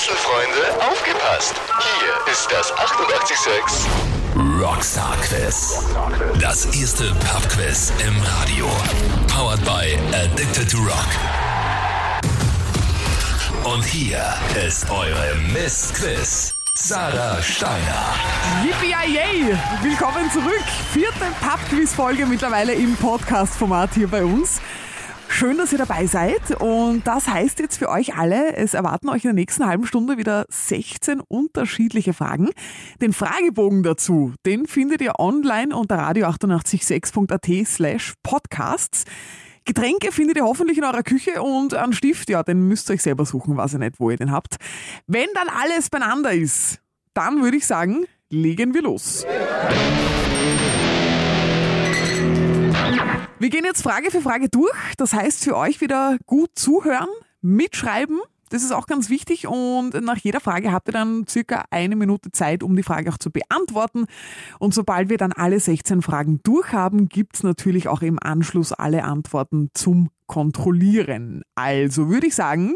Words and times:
Rätselfreunde, 0.00 0.82
aufgepasst! 0.82 1.54
Hier 2.00 2.32
ist 2.32 2.48
das 2.50 2.72
886 2.72 3.86
Rockstar 4.58 5.14
Quiz. 5.18 5.84
Das 6.40 6.64
erste 6.74 7.12
Pub-Quiz 7.16 7.92
im 8.06 8.16
Radio. 8.22 8.66
Powered 9.28 9.62
by 9.62 9.98
Addicted 10.16 10.70
to 10.70 10.78
Rock. 10.78 11.10
Und 13.70 13.84
hier 13.84 14.24
ist 14.66 14.90
eure 14.90 15.34
Miss 15.52 15.92
Quiz. 15.92 16.54
Sarah 16.72 17.42
Steiner. 17.42 18.14
Yippie 18.64 18.94
Willkommen 19.82 20.30
zurück. 20.30 20.64
Vierte 20.94 21.26
Pub-Quiz-Folge 21.42 22.24
mittlerweile 22.24 22.72
im 22.72 22.96
Podcast-Format 22.96 23.90
hier 23.96 24.08
bei 24.08 24.24
uns. 24.24 24.62
Schön, 25.40 25.56
dass 25.56 25.72
ihr 25.72 25.78
dabei 25.78 26.04
seid. 26.04 26.60
Und 26.60 27.06
das 27.06 27.26
heißt 27.26 27.60
jetzt 27.60 27.78
für 27.78 27.88
euch 27.88 28.14
alle, 28.14 28.56
es 28.56 28.74
erwarten 28.74 29.08
euch 29.08 29.24
in 29.24 29.28
der 29.28 29.32
nächsten 29.32 29.64
halben 29.64 29.86
Stunde 29.86 30.18
wieder 30.18 30.44
16 30.50 31.22
unterschiedliche 31.22 32.12
Fragen. 32.12 32.50
Den 33.00 33.14
Fragebogen 33.14 33.82
dazu, 33.82 34.34
den 34.44 34.66
findet 34.66 35.00
ihr 35.00 35.18
online 35.18 35.74
unter 35.74 35.98
radio886.at 35.98 37.66
slash 37.66 38.12
podcasts. 38.22 39.04
Getränke 39.64 40.12
findet 40.12 40.36
ihr 40.36 40.44
hoffentlich 40.44 40.76
in 40.76 40.84
eurer 40.84 41.02
Küche 41.02 41.40
und 41.40 41.72
einen 41.72 41.94
Stift, 41.94 42.28
ja, 42.28 42.42
den 42.42 42.68
müsst 42.68 42.90
ihr 42.90 42.94
euch 42.96 43.02
selber 43.02 43.24
suchen, 43.24 43.56
weiß 43.56 43.72
ich 43.72 43.78
nicht, 43.78 43.98
wo 43.98 44.10
ihr 44.10 44.18
den 44.18 44.32
habt. 44.32 44.56
Wenn 45.06 45.28
dann 45.32 45.48
alles 45.48 45.88
beieinander 45.88 46.32
ist, 46.32 46.80
dann 47.14 47.42
würde 47.42 47.56
ich 47.56 47.66
sagen, 47.66 48.04
legen 48.28 48.74
wir 48.74 48.82
los. 48.82 49.24
Wir 53.40 53.48
gehen 53.48 53.64
jetzt 53.64 53.82
Frage 53.82 54.10
für 54.10 54.20
Frage 54.20 54.50
durch. 54.50 54.70
Das 54.98 55.14
heißt 55.14 55.42
für 55.42 55.56
euch 55.56 55.80
wieder 55.80 56.18
gut 56.26 56.50
zuhören, 56.56 57.08
mitschreiben. 57.40 58.20
Das 58.50 58.62
ist 58.62 58.70
auch 58.70 58.86
ganz 58.86 59.08
wichtig 59.08 59.46
und 59.46 59.98
nach 60.02 60.18
jeder 60.18 60.40
Frage 60.40 60.72
habt 60.72 60.90
ihr 60.90 60.92
dann 60.92 61.26
circa 61.26 61.64
eine 61.70 61.96
Minute 61.96 62.32
Zeit, 62.32 62.62
um 62.62 62.76
die 62.76 62.82
Frage 62.82 63.10
auch 63.10 63.16
zu 63.16 63.30
beantworten. 63.30 64.04
Und 64.58 64.74
sobald 64.74 65.08
wir 65.08 65.16
dann 65.16 65.32
alle 65.32 65.58
16 65.58 66.02
Fragen 66.02 66.40
durchhaben, 66.42 67.08
gibt's 67.08 67.42
natürlich 67.42 67.88
auch 67.88 68.02
im 68.02 68.18
Anschluss 68.20 68.72
alle 68.72 69.04
Antworten 69.04 69.70
zum 69.72 70.10
Kontrollieren. 70.26 71.42
Also 71.54 72.10
würde 72.10 72.26
ich 72.26 72.34
sagen, 72.34 72.74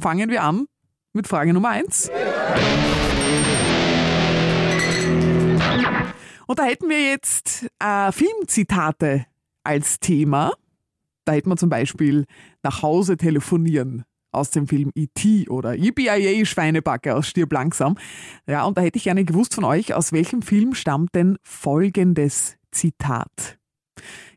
fangen 0.00 0.30
wir 0.30 0.42
an 0.42 0.66
mit 1.12 1.28
Frage 1.28 1.52
Nummer 1.52 1.68
1. 1.68 2.10
Und 6.48 6.58
da 6.58 6.64
hätten 6.64 6.88
wir 6.88 7.08
jetzt 7.08 7.68
äh, 7.78 8.10
Filmzitate 8.10 9.26
als 9.66 10.00
Thema. 10.00 10.52
Da 11.24 11.32
hätten 11.32 11.50
wir 11.50 11.56
zum 11.56 11.68
Beispiel 11.68 12.24
nach 12.62 12.82
Hause 12.82 13.16
telefonieren 13.16 14.04
aus 14.32 14.50
dem 14.50 14.68
Film 14.68 14.92
E.T. 14.94 15.48
oder 15.48 15.74
Yippie 15.74 16.44
Schweinebacke 16.44 17.14
aus 17.14 17.26
Stirb 17.26 17.52
langsam. 17.52 17.98
Ja, 18.46 18.64
und 18.64 18.78
da 18.78 18.82
hätte 18.82 18.98
ich 18.98 19.04
gerne 19.04 19.24
gewusst 19.24 19.54
von 19.54 19.64
euch, 19.64 19.94
aus 19.94 20.12
welchem 20.12 20.42
Film 20.42 20.74
stammt 20.74 21.14
denn 21.14 21.38
folgendes 21.42 22.56
Zitat? 22.70 23.58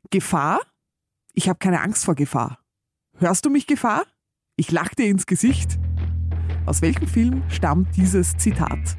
Gefahr? 0.10 0.60
Ich 1.34 1.48
habe 1.48 1.60
keine 1.60 1.82
Angst 1.82 2.06
vor 2.06 2.16
Gefahr. 2.16 2.60
Hörst 3.18 3.46
du 3.46 3.50
mich 3.50 3.68
Gefahr? 3.68 4.06
Ich 4.56 4.72
lach 4.72 4.94
dir 4.96 5.06
ins 5.06 5.26
Gesicht. 5.26 5.78
Aus 6.66 6.82
welchem 6.82 7.08
Film 7.08 7.44
stammt 7.50 7.96
dieses 7.96 8.38
Zitat? 8.38 8.96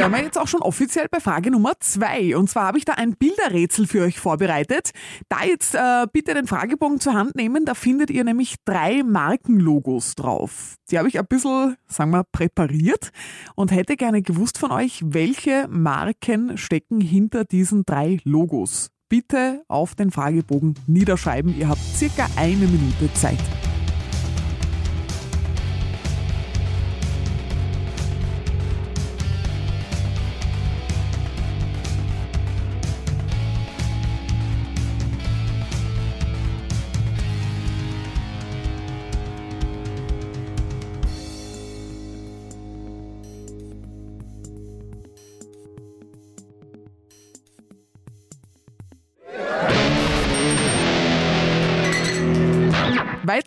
Wären 0.00 0.12
wir 0.12 0.22
jetzt 0.22 0.38
auch 0.38 0.48
schon 0.48 0.62
offiziell 0.62 1.08
bei 1.10 1.20
Frage 1.20 1.50
Nummer 1.50 1.74
zwei. 1.78 2.34
Und 2.34 2.48
zwar 2.48 2.68
habe 2.68 2.78
ich 2.78 2.86
da 2.86 2.94
ein 2.94 3.16
Bilderrätsel 3.16 3.86
für 3.86 4.02
euch 4.02 4.18
vorbereitet. 4.18 4.92
Da 5.28 5.44
jetzt 5.44 5.74
äh, 5.74 6.06
bitte 6.10 6.32
den 6.32 6.46
Fragebogen 6.46 7.00
zur 7.00 7.12
Hand 7.12 7.36
nehmen, 7.36 7.66
da 7.66 7.74
findet 7.74 8.08
ihr 8.08 8.24
nämlich 8.24 8.56
drei 8.64 9.02
Markenlogos 9.02 10.14
drauf. 10.14 10.76
Die 10.90 10.98
habe 10.98 11.08
ich 11.08 11.18
ein 11.18 11.26
bisschen, 11.26 11.76
sagen 11.86 12.12
wir, 12.12 12.24
präpariert 12.32 13.10
und 13.56 13.72
hätte 13.72 13.96
gerne 13.96 14.22
gewusst 14.22 14.56
von 14.56 14.72
euch, 14.72 15.02
welche 15.04 15.68
Marken 15.68 16.56
stecken 16.56 17.02
hinter 17.02 17.44
diesen 17.44 17.84
drei 17.84 18.20
Logos. 18.24 18.88
Bitte 19.10 19.64
auf 19.68 19.94
den 19.94 20.10
Fragebogen 20.10 20.76
niederschreiben. 20.86 21.58
Ihr 21.58 21.68
habt 21.68 21.82
circa 21.94 22.26
eine 22.36 22.66
Minute 22.66 23.12
Zeit. 23.12 23.38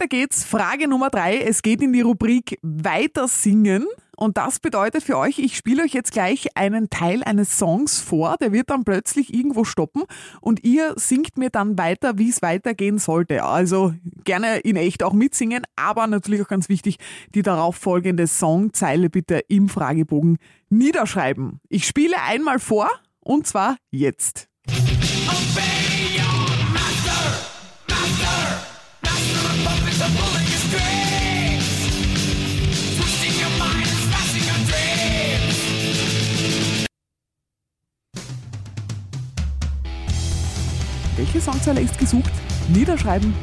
Weiter 0.03 0.17
geht's. 0.17 0.43
Frage 0.43 0.89
Nummer 0.89 1.09
drei. 1.09 1.37
Es 1.37 1.61
geht 1.61 1.81
in 1.81 1.93
die 1.93 2.01
Rubrik 2.01 2.59
Weiter 2.61 3.29
singen. 3.29 3.85
Und 4.17 4.35
das 4.35 4.59
bedeutet 4.59 5.01
für 5.01 5.17
euch, 5.17 5.39
ich 5.39 5.55
spiele 5.55 5.81
euch 5.83 5.93
jetzt 5.93 6.11
gleich 6.11 6.57
einen 6.57 6.89
Teil 6.89 7.23
eines 7.23 7.57
Songs 7.57 8.01
vor, 8.01 8.35
der 8.37 8.51
wird 8.51 8.69
dann 8.69 8.83
plötzlich 8.83 9.33
irgendwo 9.33 9.63
stoppen 9.63 10.03
und 10.41 10.63
ihr 10.63 10.93
singt 10.97 11.37
mir 11.37 11.49
dann 11.49 11.77
weiter, 11.77 12.17
wie 12.17 12.29
es 12.29 12.41
weitergehen 12.41 12.99
sollte. 12.99 13.43
Also 13.43 13.93
gerne 14.25 14.59
in 14.59 14.75
echt 14.75 15.03
auch 15.03 15.13
mitsingen, 15.13 15.63
aber 15.77 16.05
natürlich 16.05 16.41
auch 16.41 16.49
ganz 16.49 16.67
wichtig, 16.69 16.97
die 17.33 17.41
darauf 17.41 17.77
folgende 17.77 18.27
Songzeile 18.27 19.09
bitte 19.09 19.39
im 19.47 19.69
Fragebogen 19.69 20.37
niederschreiben. 20.69 21.61
Ich 21.69 21.87
spiele 21.87 22.17
einmal 22.21 22.59
vor 22.59 22.89
und 23.21 23.47
zwar 23.47 23.77
jetzt. 23.89 24.49
Welche 41.33 41.49
Songzeile 41.51 41.81
ist 41.81 41.97
gesucht? 41.97 42.31
Niederschreiben. 42.67 43.33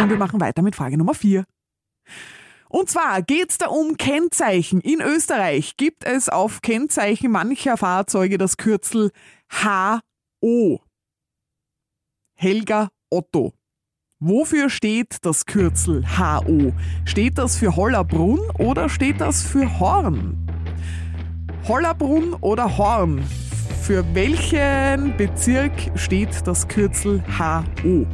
Und 0.00 0.10
wir 0.10 0.16
machen 0.16 0.40
weiter 0.40 0.62
mit 0.62 0.74
Frage 0.74 0.98
Nummer 0.98 1.14
4. 1.14 1.44
Und 2.70 2.88
zwar 2.88 3.20
geht 3.20 3.50
es 3.50 3.58
da 3.58 3.66
um 3.66 3.96
Kennzeichen. 3.96 4.80
In 4.80 5.00
Österreich 5.00 5.76
gibt 5.76 6.04
es 6.04 6.28
auf 6.28 6.62
Kennzeichen 6.62 7.32
mancher 7.32 7.76
Fahrzeuge 7.76 8.38
das 8.38 8.56
Kürzel 8.56 9.10
HO. 9.60 10.80
Helga 12.36 12.88
Otto. 13.10 13.54
Wofür 14.20 14.70
steht 14.70 15.16
das 15.22 15.46
Kürzel 15.46 16.04
HO? 16.16 16.72
Steht 17.06 17.38
das 17.38 17.56
für 17.56 17.74
Hollerbrunn 17.74 18.38
oder 18.58 18.88
steht 18.88 19.20
das 19.20 19.42
für 19.42 19.80
Horn? 19.80 20.46
Hollerbrunn 21.66 22.34
oder 22.34 22.78
Horn? 22.78 23.20
Für 23.82 24.04
welchen 24.14 25.16
Bezirk 25.16 25.72
steht 25.96 26.46
das 26.46 26.68
Kürzel 26.68 27.24
HO? 27.36 28.06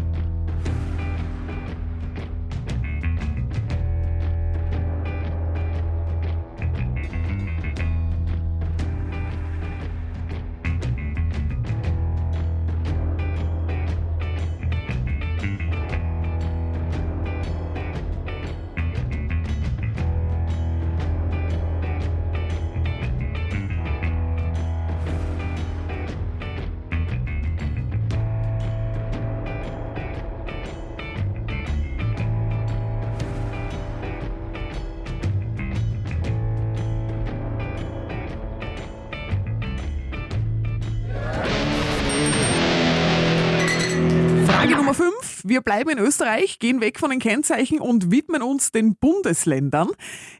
Wir 45.49 45.61
bleiben 45.61 45.91
in 45.91 45.99
Österreich, 45.99 46.59
gehen 46.59 46.81
weg 46.81 46.99
von 46.99 47.11
den 47.11 47.21
Kennzeichen 47.21 47.79
und 47.79 48.11
widmen 48.11 48.43
uns 48.43 48.73
den 48.73 48.97
Bundesländern. 48.97 49.89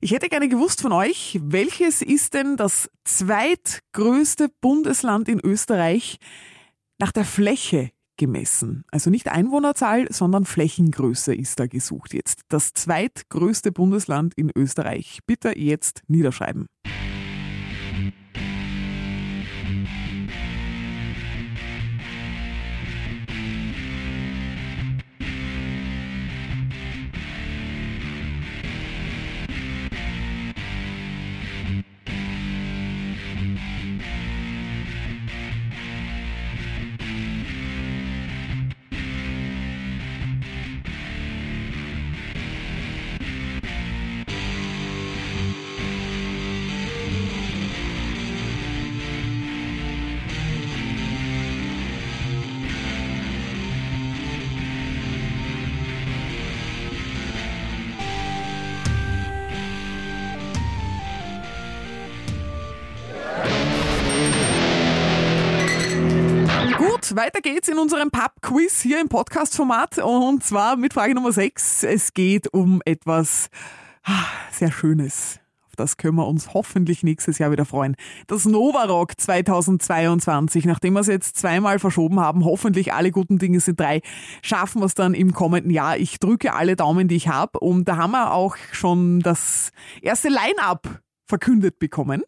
Ich 0.01 0.11
hätte 0.11 0.29
gerne 0.29 0.49
gewusst 0.49 0.81
von 0.81 0.91
euch, 0.91 1.39
welches 1.41 2.03
ist 2.03 2.35
denn 2.35 2.57
das 2.57 2.91
zweitgrößte 3.05 4.49
Bundesland 4.61 5.29
in 5.29 5.39
Österreich 5.39 6.19
nach 6.99 7.13
der 7.13 7.25
Fläche 7.25 7.91
gemessen? 8.17 8.85
Also 8.91 9.11
nicht 9.11 9.29
Einwohnerzahl, 9.29 10.09
sondern 10.11 10.45
Flächengröße 10.45 11.37
ist 11.37 11.61
da 11.61 11.69
gesucht 11.69 12.13
jetzt. 12.13 12.41
Das 12.49 12.73
zweitgrößte 12.73 13.71
Bundesland 13.71 14.35
in 14.35 14.51
Österreich. 14.57 15.21
Bitte 15.25 15.57
jetzt 15.57 16.03
niederschreiben. 16.09 16.67
Weiter 67.17 67.41
geht's 67.41 67.69
in 67.69 67.79
unserem 67.79 68.11
Pub-Quiz 68.11 68.83
hier 68.83 69.01
im 69.01 69.09
Podcast-Format 69.09 69.99
und 69.99 70.45
zwar 70.45 70.77
mit 70.77 70.93
Frage 70.93 71.15
Nummer 71.15 71.33
6. 71.33 71.83
Es 71.85 72.13
geht 72.13 72.53
um 72.53 72.83
etwas 72.85 73.49
ah, 74.05 74.27
sehr 74.53 74.71
Schönes. 74.71 75.41
Auf 75.65 75.77
das 75.77 75.97
können 75.97 76.17
wir 76.17 76.29
uns 76.29 76.53
hoffentlich 76.53 77.03
nächstes 77.03 77.39
Jahr 77.39 77.51
wieder 77.51 77.65
freuen. 77.65 77.97
Das 78.27 78.45
Novarock 78.45 79.19
2022, 79.19 80.67
nachdem 80.67 80.93
wir 80.93 81.01
es 81.01 81.07
jetzt 81.07 81.39
zweimal 81.39 81.79
verschoben 81.79 82.21
haben, 82.21 82.45
hoffentlich 82.45 82.93
alle 82.93 83.11
guten 83.11 83.39
Dinge 83.39 83.61
sind 83.61 83.81
drei, 83.81 84.03
schaffen 84.43 84.83
wir 84.83 84.87
es 84.87 84.95
dann 84.95 85.15
im 85.15 85.33
kommenden 85.33 85.71
Jahr. 85.71 85.97
Ich 85.97 86.19
drücke 86.19 86.53
alle 86.53 86.77
Daumen, 86.77 87.09
die 87.09 87.17
ich 87.17 87.29
habe 87.29 87.59
und 87.61 87.87
da 87.87 87.97
haben 87.97 88.11
wir 88.11 88.35
auch 88.35 88.59
schon 88.73 89.21
das 89.21 89.71
erste 90.03 90.29
Line-Up 90.29 91.01
verkündet 91.25 91.79
bekommen. 91.79 92.25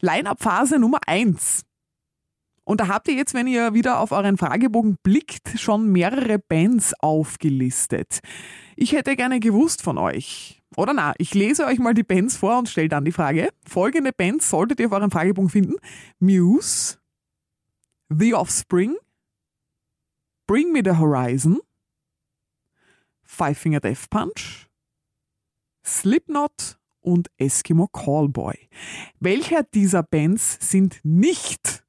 Line-Up-Phase 0.00 0.80
Nummer 0.80 0.98
1. 1.06 1.64
Und 2.70 2.80
da 2.80 2.86
habt 2.86 3.08
ihr 3.08 3.14
jetzt, 3.14 3.34
wenn 3.34 3.48
ihr 3.48 3.74
wieder 3.74 3.98
auf 3.98 4.12
euren 4.12 4.38
Fragebogen 4.38 4.96
blickt, 5.02 5.58
schon 5.58 5.90
mehrere 5.90 6.38
Bands 6.38 6.94
aufgelistet. 7.00 8.20
Ich 8.76 8.92
hätte 8.92 9.16
gerne 9.16 9.40
gewusst 9.40 9.82
von 9.82 9.98
euch. 9.98 10.62
Oder 10.76 10.94
na, 10.94 11.12
ich 11.18 11.34
lese 11.34 11.66
euch 11.66 11.80
mal 11.80 11.94
die 11.94 12.04
Bands 12.04 12.36
vor 12.36 12.56
und 12.58 12.68
stelle 12.68 12.88
dann 12.88 13.04
die 13.04 13.10
Frage. 13.10 13.48
Folgende 13.66 14.12
Bands 14.12 14.48
solltet 14.48 14.78
ihr 14.78 14.86
auf 14.86 14.92
eurem 14.92 15.10
Fragebogen 15.10 15.50
finden. 15.50 15.74
Muse, 16.20 16.98
The 18.08 18.34
Offspring, 18.34 18.94
Bring 20.46 20.70
Me 20.70 20.80
the 20.84 20.96
Horizon, 20.96 21.58
Five 23.24 23.58
Finger 23.58 23.80
Death 23.80 24.08
Punch, 24.10 24.68
Slipknot 25.84 26.78
und 27.00 27.32
Eskimo 27.36 27.88
Callboy. 27.88 28.54
Welcher 29.18 29.64
dieser 29.64 30.04
Bands 30.04 30.56
sind 30.60 31.00
nicht 31.02 31.82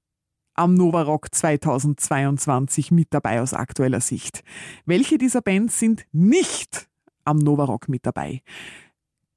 am 0.62 0.76
Novarock 0.76 1.34
2022 1.34 2.92
mit 2.92 3.08
dabei 3.10 3.42
aus 3.42 3.56
aktueller 3.56 4.00
Sicht. 4.00 4.44
Welche 4.86 5.18
dieser 5.18 5.42
Bands 5.42 5.80
sind 5.80 6.06
nicht 6.12 6.88
am 7.26 7.40
Novarock 7.40 7.90
mit 7.90 8.06
dabei? 8.06 8.44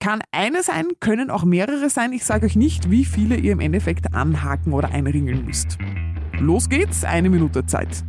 Kann 0.00 0.20
eine 0.32 0.62
sein, 0.62 0.88
können 1.00 1.30
auch 1.30 1.44
mehrere 1.44 1.88
sein. 1.88 2.12
Ich 2.12 2.26
sage 2.26 2.44
euch 2.44 2.56
nicht, 2.56 2.90
wie 2.90 3.06
viele 3.06 3.36
ihr 3.36 3.52
im 3.52 3.60
Endeffekt 3.60 4.12
anhaken 4.12 4.74
oder 4.74 4.90
einringeln 4.90 5.46
müsst. 5.46 5.78
Los 6.40 6.68
geht's, 6.68 7.04
eine 7.04 7.30
Minute 7.30 7.64
Zeit. 7.64 8.04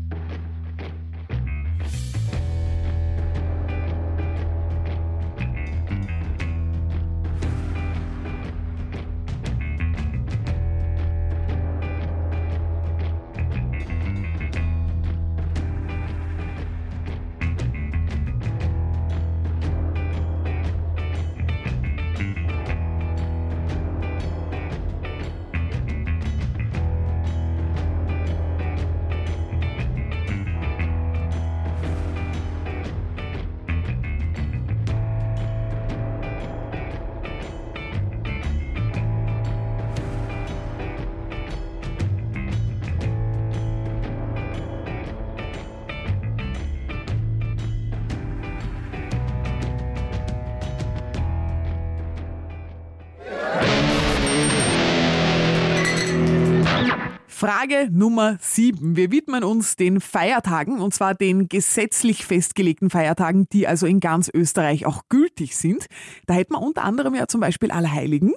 Nummer 58.25 58.39
sieben. 58.41 58.95
Wir 58.95 59.11
widmen 59.11 59.43
uns 59.43 59.75
den 59.75 60.01
Feiertagen 60.01 60.79
und 60.79 60.95
zwar 60.95 61.13
den 61.13 61.47
gesetzlich 61.47 62.25
festgelegten 62.25 62.89
Feiertagen, 62.89 63.47
die 63.51 63.67
also 63.67 63.85
in 63.85 63.99
ganz 63.99 64.31
Österreich 64.33 64.87
auch 64.87 65.03
gültig 65.09 65.55
sind. 65.55 65.85
Da 66.25 66.33
hätten 66.33 66.53
wir 66.53 66.61
unter 66.61 66.83
anderem 66.83 67.13
ja 67.13 67.27
zum 67.27 67.39
Beispiel 67.41 67.69
Allerheiligen. 67.69 68.33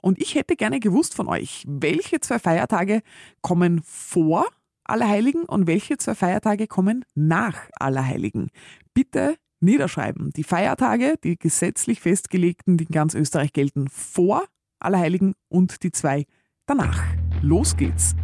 Und 0.00 0.18
ich 0.22 0.36
hätte 0.36 0.56
gerne 0.56 0.80
gewusst 0.80 1.14
von 1.14 1.28
euch, 1.28 1.64
welche 1.68 2.20
zwei 2.20 2.38
Feiertage 2.38 3.02
kommen 3.42 3.82
vor 3.84 4.46
Allerheiligen 4.84 5.44
und 5.44 5.66
welche 5.66 5.98
zwei 5.98 6.14
Feiertage 6.14 6.66
kommen 6.66 7.04
nach 7.14 7.58
Allerheiligen. 7.78 8.48
Bitte 8.94 9.36
niederschreiben. 9.60 10.30
Die 10.30 10.44
Feiertage, 10.44 11.16
die 11.22 11.38
gesetzlich 11.38 12.00
festgelegten, 12.00 12.78
die 12.78 12.84
in 12.84 12.94
ganz 12.94 13.14
Österreich 13.14 13.52
gelten, 13.52 13.90
vor 13.90 14.46
Allerheiligen 14.78 15.34
und 15.50 15.82
die 15.82 15.92
zwei 15.92 16.24
danach. 16.64 17.02
Los 17.42 17.76
geht's. 17.76 18.14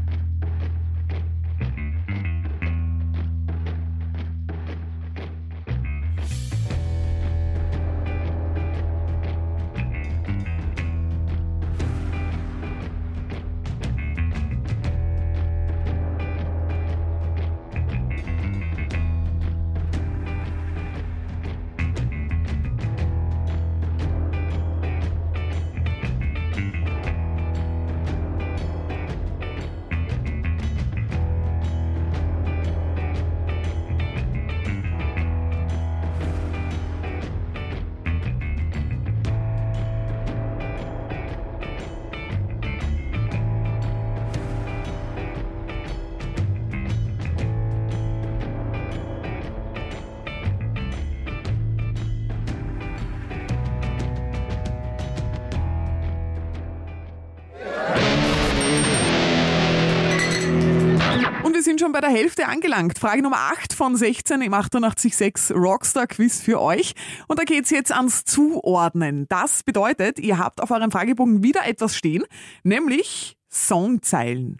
Bei 61.97 62.03
der 62.03 62.11
Hälfte 62.11 62.47
angelangt. 62.47 62.99
Frage 62.99 63.23
Nummer 63.23 63.39
8 63.53 63.73
von 63.73 63.97
16 63.97 64.43
im 64.43 64.53
886 64.53 65.57
Rockstar 65.57 66.07
Quiz 66.07 66.43
für 66.43 66.61
euch. 66.61 66.93
Und 67.27 67.39
da 67.39 67.45
geht's 67.45 67.71
jetzt 67.71 67.91
ans 67.91 68.27
Zuordnen. 68.27 69.25
Das 69.31 69.63
bedeutet, 69.63 70.19
ihr 70.19 70.37
habt 70.37 70.61
auf 70.61 70.71
eurem 70.71 70.91
Fragebogen 70.91 71.43
wieder 71.43 71.67
etwas 71.67 71.97
stehen, 71.97 72.25
nämlich 72.65 73.39
Songzeilen. 73.51 74.59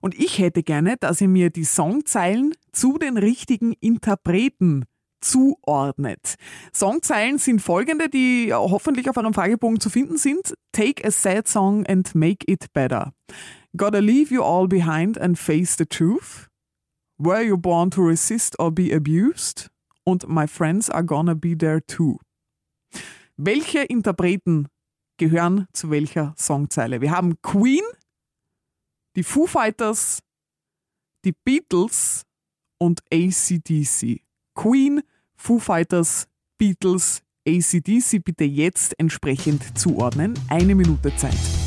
Und 0.00 0.16
ich 0.20 0.38
hätte 0.38 0.62
gerne, 0.62 0.96
dass 1.00 1.20
ihr 1.20 1.26
mir 1.26 1.50
die 1.50 1.64
Songzeilen 1.64 2.54
zu 2.70 2.96
den 2.96 3.16
richtigen 3.16 3.72
Interpreten 3.80 4.84
zuordnet. 5.20 6.36
Songzeilen 6.72 7.38
sind 7.38 7.60
folgende, 7.60 8.08
die 8.08 8.54
hoffentlich 8.54 9.10
auf 9.10 9.16
eurem 9.16 9.34
Fragebogen 9.34 9.80
zu 9.80 9.90
finden 9.90 10.16
sind. 10.16 10.54
Take 10.70 11.04
a 11.04 11.10
sad 11.10 11.48
song 11.48 11.84
and 11.88 12.14
make 12.14 12.46
it 12.46 12.72
better. 12.72 13.12
Gotta 13.76 14.00
leave 14.00 14.32
you 14.32 14.42
all 14.42 14.66
behind 14.66 15.16
and 15.16 15.38
face 15.38 15.76
the 15.76 15.86
truth. 15.86 16.48
Were 17.18 17.42
you 17.42 17.56
born 17.56 17.90
to 17.90 18.02
resist 18.02 18.56
or 18.58 18.70
be 18.72 18.92
abused? 18.92 19.68
Und 20.04 20.28
My 20.28 20.46
friends 20.46 20.90
are 20.90 21.04
gonna 21.04 21.34
be 21.34 21.54
there 21.54 21.80
too. 21.80 22.18
Welche 23.36 23.84
Interpreten 23.84 24.68
gehören 25.18 25.66
zu 25.72 25.90
welcher 25.90 26.34
Songzeile? 26.36 27.00
Wir 27.00 27.10
haben 27.10 27.40
Queen, 27.42 27.84
die 29.16 29.22
Foo 29.22 29.46
Fighters, 29.46 30.20
die 31.24 31.34
Beatles 31.44 32.24
und 32.78 33.00
ACDC. 33.12 34.22
Queen, 34.54 35.02
Foo 35.36 35.58
Fighters, 35.58 36.26
Beatles, 36.58 37.22
ACDC 37.46 38.22
bitte 38.22 38.44
jetzt 38.44 38.98
entsprechend 38.98 39.78
zuordnen. 39.78 40.38
Eine 40.48 40.74
Minute 40.74 41.14
Zeit. 41.16 41.59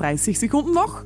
30 0.00 0.38
Sekunden 0.38 0.72
noch. 0.72 1.04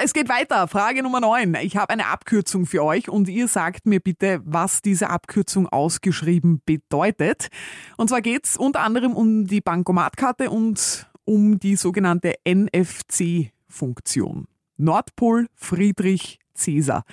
Es 0.00 0.12
geht 0.12 0.28
weiter. 0.28 0.68
Frage 0.68 1.02
Nummer 1.02 1.20
9. 1.20 1.56
Ich 1.62 1.76
habe 1.76 1.92
eine 1.92 2.06
Abkürzung 2.06 2.66
für 2.66 2.84
euch 2.84 3.08
und 3.08 3.28
ihr 3.28 3.48
sagt 3.48 3.86
mir 3.86 3.98
bitte, 4.00 4.40
was 4.44 4.82
diese 4.82 5.10
Abkürzung 5.10 5.68
ausgeschrieben 5.68 6.62
bedeutet. 6.64 7.48
Und 7.96 8.08
zwar 8.08 8.20
geht 8.20 8.46
es 8.46 8.56
unter 8.56 8.80
anderem 8.80 9.14
um 9.14 9.46
die 9.46 9.60
Bankomatkarte 9.60 10.50
und 10.50 11.08
um 11.24 11.58
die 11.58 11.76
sogenannte 11.76 12.34
NFC-Funktion. 12.46 14.46
Nordpol 14.76 15.48
Friedrich 15.54 16.38
Cäsar. 16.54 17.04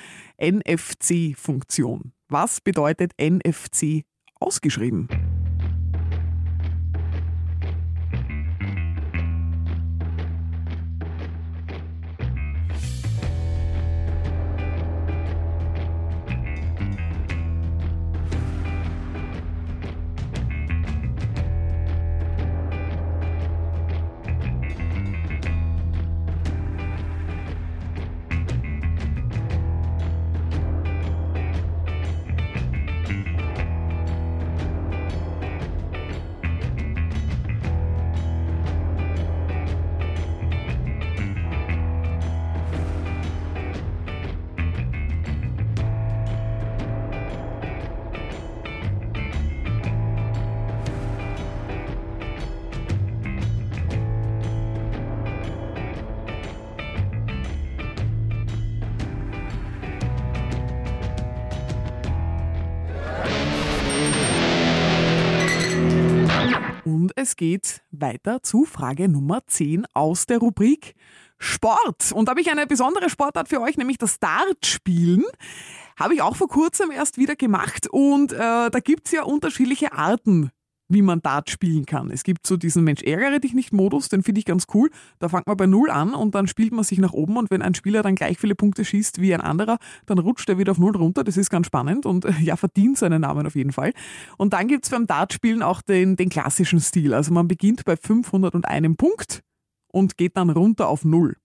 NFC-Funktion. 0.41 2.11
Was 2.29 2.61
bedeutet 2.61 3.13
NFC 3.19 4.03
ausgeschrieben? 4.39 5.44
Es 67.25 67.35
geht 67.35 67.81
weiter 67.89 68.43
zu 68.43 68.65
Frage 68.65 69.09
Nummer 69.09 69.47
10 69.47 69.87
aus 69.95 70.27
der 70.27 70.37
Rubrik 70.37 70.93
Sport. 71.39 72.11
Und 72.11 72.27
da 72.27 72.31
habe 72.31 72.41
ich 72.41 72.51
eine 72.51 72.67
besondere 72.67 73.09
Sportart 73.09 73.49
für 73.49 73.61
euch, 73.61 73.77
nämlich 73.77 73.97
das 73.97 74.19
Dartspielen. 74.19 75.23
Habe 75.97 76.13
ich 76.13 76.21
auch 76.21 76.35
vor 76.35 76.47
kurzem 76.47 76.91
erst 76.91 77.17
wieder 77.17 77.35
gemacht 77.35 77.87
und 77.87 78.31
äh, 78.31 78.37
da 78.37 78.79
gibt's 78.83 79.11
ja 79.11 79.23
unterschiedliche 79.23 79.93
Arten 79.93 80.51
wie 80.87 81.01
man 81.01 81.21
Dart 81.21 81.49
spielen 81.49 81.85
kann. 81.85 82.11
Es 82.11 82.23
gibt 82.23 82.45
so 82.45 82.57
diesen 82.57 82.83
Mensch 82.83 83.01
ärgere 83.01 83.39
dich 83.39 83.53
nicht 83.53 83.73
Modus, 83.73 84.09
den 84.09 84.23
finde 84.23 84.39
ich 84.39 84.45
ganz 84.45 84.65
cool. 84.73 84.89
Da 85.19 85.29
fängt 85.29 85.47
man 85.47 85.57
bei 85.57 85.65
Null 85.65 85.89
an 85.89 86.13
und 86.13 86.35
dann 86.35 86.47
spielt 86.47 86.73
man 86.73 86.83
sich 86.83 86.99
nach 86.99 87.13
oben 87.13 87.37
und 87.37 87.49
wenn 87.49 87.61
ein 87.61 87.73
Spieler 87.73 88.03
dann 88.03 88.15
gleich 88.15 88.37
viele 88.37 88.55
Punkte 88.55 88.85
schießt 88.85 89.19
wie 89.19 89.33
ein 89.33 89.41
anderer, 89.41 89.77
dann 90.05 90.19
rutscht 90.19 90.47
er 90.49 90.57
wieder 90.57 90.71
auf 90.71 90.77
Null 90.77 90.95
runter. 90.95 91.23
Das 91.23 91.37
ist 91.37 91.49
ganz 91.49 91.67
spannend 91.67 92.05
und 92.05 92.25
ja, 92.41 92.55
verdient 92.55 92.97
seinen 92.97 93.21
Namen 93.21 93.47
auf 93.47 93.55
jeden 93.55 93.71
Fall. 93.71 93.93
Und 94.37 94.53
dann 94.53 94.67
gibt 94.67 94.85
es 94.85 94.91
beim 94.91 95.07
Dartspielen 95.07 95.63
auch 95.63 95.81
den, 95.81 96.15
den 96.15 96.29
klassischen 96.29 96.79
Stil. 96.79 97.13
Also 97.13 97.33
man 97.33 97.47
beginnt 97.47 97.83
bei 97.85 97.97
501 97.97 98.97
Punkt 98.97 99.41
und 99.91 100.17
geht 100.17 100.37
dann 100.37 100.49
runter 100.49 100.87
auf 100.87 101.03
Null. 101.03 101.35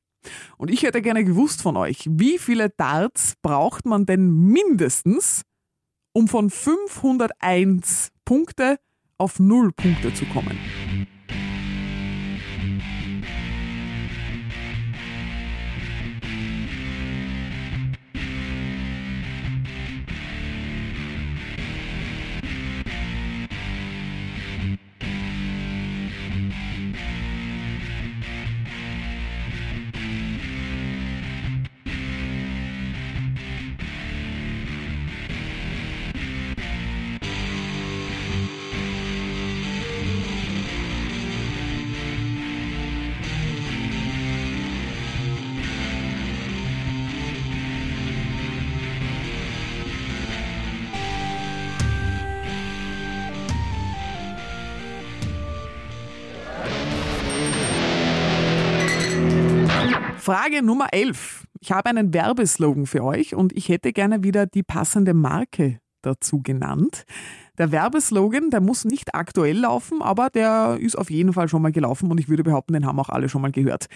Und 0.58 0.70
ich 0.70 0.82
hätte 0.82 1.00
gerne 1.00 1.24
gewusst 1.24 1.62
von 1.62 1.76
euch, 1.76 2.06
wie 2.10 2.38
viele 2.38 2.68
Darts 2.68 3.34
braucht 3.40 3.86
man 3.86 4.04
denn 4.04 4.30
mindestens, 4.30 5.42
um 6.12 6.28
von 6.28 6.50
501 6.50 8.10
Punkte 8.24 8.78
auf 9.20 9.38
null 9.38 9.70
Punkte 9.72 10.12
zu 10.14 10.24
kommen. 10.26 10.58
Frage 60.20 60.62
Nummer 60.62 60.88
11. 60.92 61.46
Ich 61.60 61.72
habe 61.72 61.88
einen 61.88 62.12
Werbeslogan 62.12 62.86
für 62.86 63.02
euch 63.02 63.34
und 63.34 63.56
ich 63.56 63.70
hätte 63.70 63.92
gerne 63.92 64.22
wieder 64.22 64.46
die 64.46 64.62
passende 64.62 65.14
Marke 65.14 65.80
dazu 66.02 66.42
genannt. 66.42 67.04
Der 67.58 67.72
Werbeslogan, 67.72 68.50
der 68.50 68.60
muss 68.60 68.84
nicht 68.84 69.14
aktuell 69.14 69.58
laufen, 69.58 70.02
aber 70.02 70.28
der 70.28 70.76
ist 70.78 70.96
auf 70.96 71.10
jeden 71.10 71.32
Fall 71.32 71.48
schon 71.48 71.62
mal 71.62 71.72
gelaufen 71.72 72.10
und 72.10 72.20
ich 72.20 72.28
würde 72.28 72.42
behaupten, 72.42 72.74
den 72.74 72.86
haben 72.86 73.00
auch 73.00 73.08
alle 73.08 73.28
schon 73.28 73.42
mal 73.42 73.50
gehört. 73.50 73.86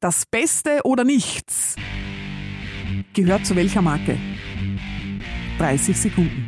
Das 0.00 0.26
Beste 0.26 0.80
oder 0.84 1.04
nichts 1.04 1.76
gehört 3.14 3.46
zu 3.46 3.56
welcher 3.56 3.82
Marke? 3.82 4.18
30 5.58 5.96
Sekunden. 5.96 6.46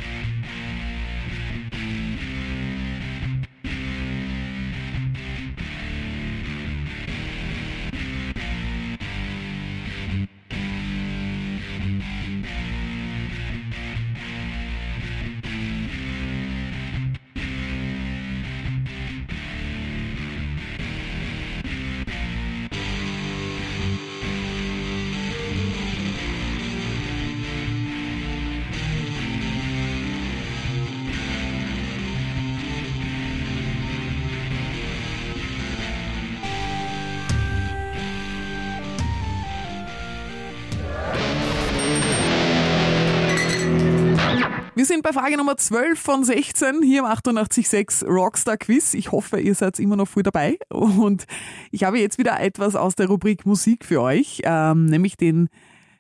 Bei 45.05 45.13
Frage 45.13 45.37
Nummer 45.37 45.59
12 45.59 46.01
von 46.01 46.25
16 46.25 46.83
hier 46.83 47.01
im 47.01 47.05
886 47.05 48.09
Rockstar 48.09 48.57
Quiz. 48.57 48.95
Ich 48.95 49.13
hoffe, 49.13 49.39
ihr 49.39 49.55
seid 49.55 49.79
immer 49.79 49.97
noch 49.97 50.09
früh 50.09 50.23
dabei. 50.23 50.59
Und 50.71 51.27
ich 51.71 51.85
habe 51.85 51.99
jetzt 51.99 52.17
wieder 52.17 52.41
etwas 52.41 52.75
aus 52.75 52.95
der 52.95 53.09
Rubrik 53.09 53.45
Musik 53.45 53.85
für 53.85 54.01
euch, 54.01 54.41
ähm, 54.45 54.87
nämlich 54.87 55.19
den 55.19 55.51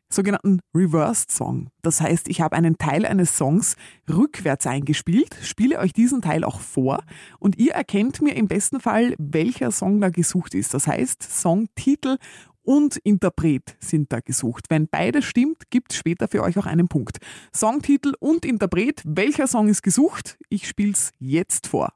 sogenannten 0.08 0.60
Reversed 0.74 1.30
Song. 1.30 1.68
Das 1.82 2.00
heißt, 2.00 2.28
ich 2.28 2.40
habe 2.40 2.56
einen 2.56 2.78
Teil 2.78 3.04
eines 3.04 3.36
Songs 3.36 3.76
rückwärts 4.10 4.66
eingespielt, 4.66 5.36
spiele 5.42 5.80
euch 5.80 5.92
diesen 5.92 6.22
Teil 6.22 6.42
auch 6.42 6.60
vor 6.60 7.02
und 7.38 7.58
ihr 7.58 7.72
erkennt 7.72 8.22
mir 8.22 8.34
im 8.34 8.48
besten 8.48 8.80
Fall, 8.80 9.14
welcher 9.18 9.70
Song 9.70 10.00
da 10.00 10.08
gesucht 10.08 10.54
ist. 10.54 10.72
Das 10.72 10.86
heißt, 10.86 11.22
Songtitel 11.22 12.16
und 12.64 12.96
Interpret 12.98 13.76
sind 13.80 14.12
da 14.12 14.20
gesucht. 14.20 14.66
Wenn 14.68 14.88
beides 14.88 15.24
stimmt, 15.24 15.70
gibt 15.70 15.92
es 15.92 15.98
später 15.98 16.28
für 16.28 16.42
euch 16.42 16.58
auch 16.58 16.66
einen 16.66 16.88
Punkt. 16.88 17.18
Songtitel 17.54 18.14
und 18.18 18.44
Interpret, 18.44 19.02
welcher 19.04 19.46
Song 19.46 19.68
ist 19.68 19.82
gesucht? 19.82 20.38
Ich 20.48 20.66
spiel's 20.66 21.12
jetzt 21.18 21.66
vor. 21.66 21.92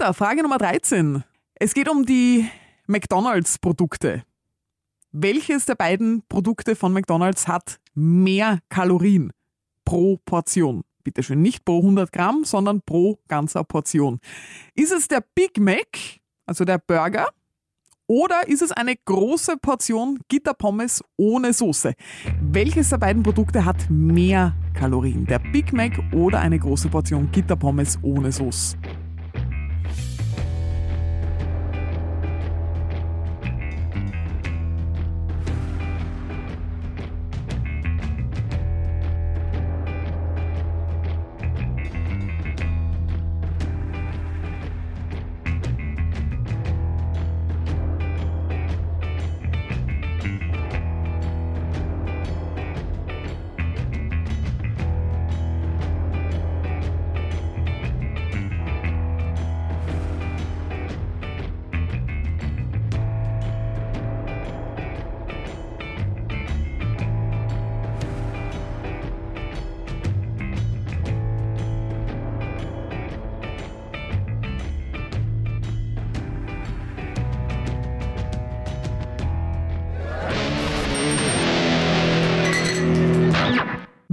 Weiter. 0.00 0.14
Frage 0.14 0.42
Nummer 0.42 0.58
13. 0.58 1.24
Es 1.56 1.74
geht 1.74 1.88
um 1.88 2.06
die 2.06 2.48
McDonalds-Produkte. 2.86 4.22
Welches 5.12 5.66
der 5.66 5.74
beiden 5.74 6.22
Produkte 6.28 6.74
von 6.74 6.92
McDonalds 6.92 7.46
hat 7.46 7.78
mehr 7.94 8.60
Kalorien 8.70 9.30
pro 9.84 10.18
Portion? 10.24 10.82
Bitte 11.04 11.22
schön, 11.22 11.42
nicht 11.42 11.64
pro 11.64 11.78
100 11.78 12.12
Gramm, 12.12 12.44
sondern 12.44 12.80
pro 12.80 13.18
ganzer 13.28 13.64
Portion. 13.64 14.20
Ist 14.74 14.92
es 14.92 15.08
der 15.08 15.22
Big 15.34 15.58
Mac, 15.58 15.88
also 16.46 16.64
der 16.64 16.78
Burger, 16.78 17.28
oder 18.06 18.48
ist 18.48 18.62
es 18.62 18.72
eine 18.72 18.96
große 18.96 19.58
Portion 19.58 20.18
Gitterpommes 20.28 21.02
ohne 21.16 21.52
Soße? 21.52 21.92
Welches 22.40 22.88
der 22.88 22.98
beiden 22.98 23.22
Produkte 23.22 23.64
hat 23.64 23.88
mehr 23.90 24.54
Kalorien? 24.74 25.26
Der 25.26 25.38
Big 25.38 25.72
Mac 25.72 25.92
oder 26.12 26.40
eine 26.40 26.58
große 26.58 26.88
Portion 26.88 27.30
Gitterpommes 27.30 27.98
ohne 28.02 28.32
Soße? 28.32 28.76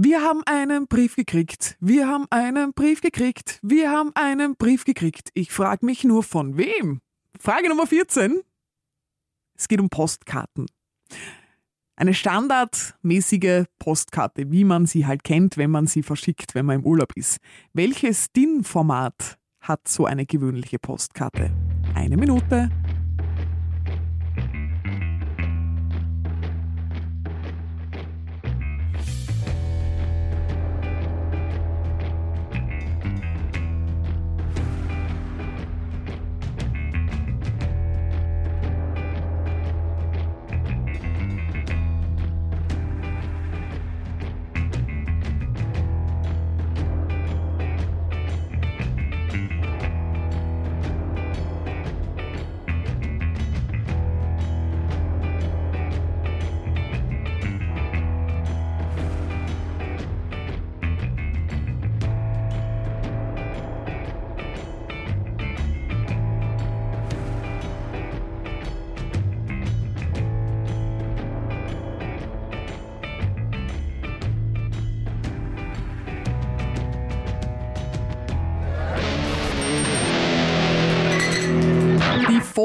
Wir 0.08 0.22
haben 0.22 0.42
einen 0.46 0.86
Brief 0.86 1.16
gekriegt. 1.16 1.76
Wir 1.80 2.08
haben 2.08 2.24
einen 2.30 2.72
Brief 2.72 3.02
gekriegt. 3.02 3.60
Wir 3.60 3.90
haben 3.90 4.10
einen 4.14 4.56
Brief 4.56 4.86
gekriegt. 4.86 5.28
Ich 5.34 5.52
frage 5.52 5.84
mich 5.84 6.02
nur 6.02 6.22
von 6.22 6.56
wem? 6.56 7.02
Frage 7.38 7.68
Nummer 7.68 7.86
14. 7.86 8.40
Es 9.54 9.68
geht 9.68 9.78
um 9.78 9.90
Postkarten. 9.90 10.64
Eine 11.94 12.14
standardmäßige 12.14 13.66
Postkarte, 13.78 14.50
wie 14.50 14.64
man 14.64 14.86
sie 14.86 15.04
halt 15.04 15.24
kennt, 15.24 15.58
wenn 15.58 15.70
man 15.70 15.86
sie 15.86 16.02
verschickt, 16.02 16.54
wenn 16.54 16.64
man 16.64 16.76
im 16.76 16.86
Urlaub 16.86 17.12
ist. 17.14 17.36
Welches 17.74 18.32
DIN-Format 18.32 19.36
hat 19.60 19.88
so 19.88 20.06
eine 20.06 20.24
gewöhnliche 20.24 20.78
Postkarte? 20.78 21.50
Eine 21.94 22.16
Minute. 22.16 22.70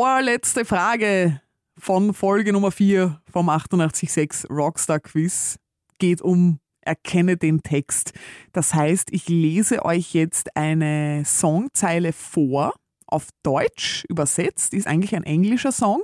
Vorletzte 0.06 0.66
Frage 0.66 1.40
von 1.78 2.14
Folge 2.14 2.52
Nummer 2.52 2.72
4 2.72 3.22
vom 3.32 3.48
886 3.48 4.50
Rockstar 4.50 5.00
Quiz 5.00 5.58
geht 5.98 6.22
um 6.22 6.60
Erkenne 6.82 7.38
den 7.38 7.64
Text. 7.64 8.12
Das 8.52 8.74
heißt, 8.74 9.14
ich 9.14 9.30
lese 9.30 9.86
euch 9.86 10.14
jetzt 10.14 10.58
eine 10.58 11.24
Songzeile 11.26 12.12
vor 12.12 12.74
auf 13.08 13.30
Deutsch 13.44 14.04
übersetzt, 14.10 14.74
ist 14.74 14.88
eigentlich 14.88 15.16
ein 15.16 15.24
englischer 15.24 15.72
Song. 15.72 16.04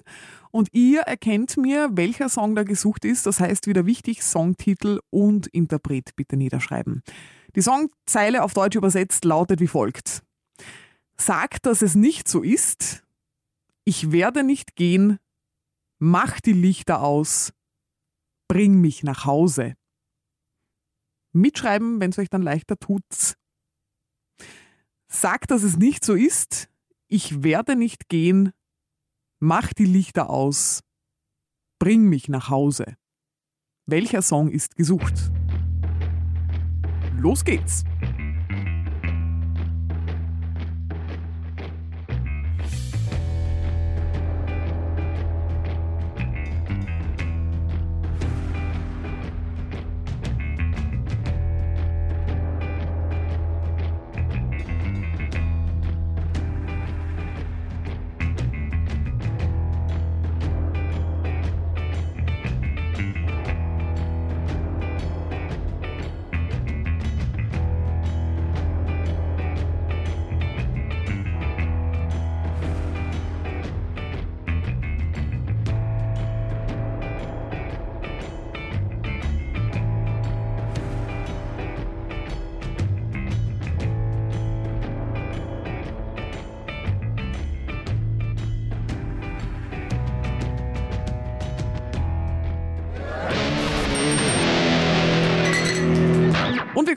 Und 0.49 0.69
ihr 0.71 1.01
erkennt 1.01 1.57
mir, 1.57 1.89
welcher 1.91 2.29
Song 2.29 2.55
da 2.55 2.63
gesucht 2.63 3.03
ist. 3.03 3.25
Das 3.25 3.41
heißt 3.41 3.67
wieder 3.67 3.85
wichtig, 3.85 4.23
Songtitel 4.23 5.01
und 5.09 5.47
Interpret 5.47 6.15
bitte 6.15 6.37
niederschreiben. 6.37 7.03
Die 7.53 7.61
Songzeile 7.61 8.43
auf 8.43 8.53
Deutsch 8.53 8.77
übersetzt 8.77 9.25
lautet 9.25 9.59
wie 9.59 9.67
folgt. 9.67 10.23
Sag, 11.17 11.61
dass 11.63 11.81
es 11.81 11.95
nicht 11.95 12.29
so 12.29 12.43
ist. 12.43 13.03
Ich 13.89 14.11
werde 14.11 14.43
nicht 14.43 14.75
gehen. 14.75 15.17
Mach 15.97 16.39
die 16.41 16.53
Lichter 16.53 17.01
aus. 17.01 17.51
Bring 18.47 18.79
mich 18.79 19.01
nach 19.01 19.25
Hause. 19.25 19.73
Mitschreiben, 21.33 21.99
wenn 21.99 22.11
es 22.11 22.19
euch 22.19 22.29
dann 22.29 22.43
leichter 22.43 22.77
tut. 22.77 23.35
Sag, 25.07 25.47
dass 25.47 25.63
es 25.63 25.77
nicht 25.77 26.05
so 26.05 26.13
ist. 26.13 26.69
Ich 27.07 27.41
werde 27.41 27.75
nicht 27.75 28.09
gehen. 28.09 28.51
Mach 29.39 29.73
die 29.73 29.85
Lichter 29.85 30.29
aus. 30.29 30.83
Bring 31.79 32.03
mich 32.03 32.29
nach 32.29 32.47
Hause. 32.47 32.95
Welcher 33.87 34.21
Song 34.21 34.51
ist 34.51 34.75
gesucht? 34.75 35.31
Los 37.17 37.43
geht's! 37.43 37.85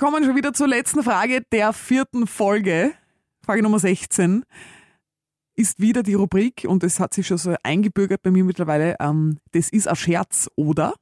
Kommen 0.02 0.24
schon 0.24 0.34
wieder 0.34 0.52
zur 0.52 0.66
letzten 0.66 1.04
Frage 1.04 1.42
der 1.52 1.72
vierten 1.72 2.26
Folge. 2.26 2.90
Frage 3.46 3.62
Nummer 3.62 3.78
16 3.78 4.44
ist 5.54 5.78
wieder 5.78 6.02
die 6.02 6.14
Rubrik 6.14 6.66
und 6.66 6.82
es 6.82 6.98
hat 6.98 7.14
sich 7.14 7.28
schon 7.28 7.38
so 7.38 7.54
eingebürgert 7.62 8.20
bei 8.20 8.32
mir 8.32 8.42
mittlerweile. 8.42 8.96
Ähm, 8.98 9.38
das 9.52 9.68
ist 9.68 9.86
ein 9.86 9.94
Scherz 9.94 10.50
oder 10.56 10.94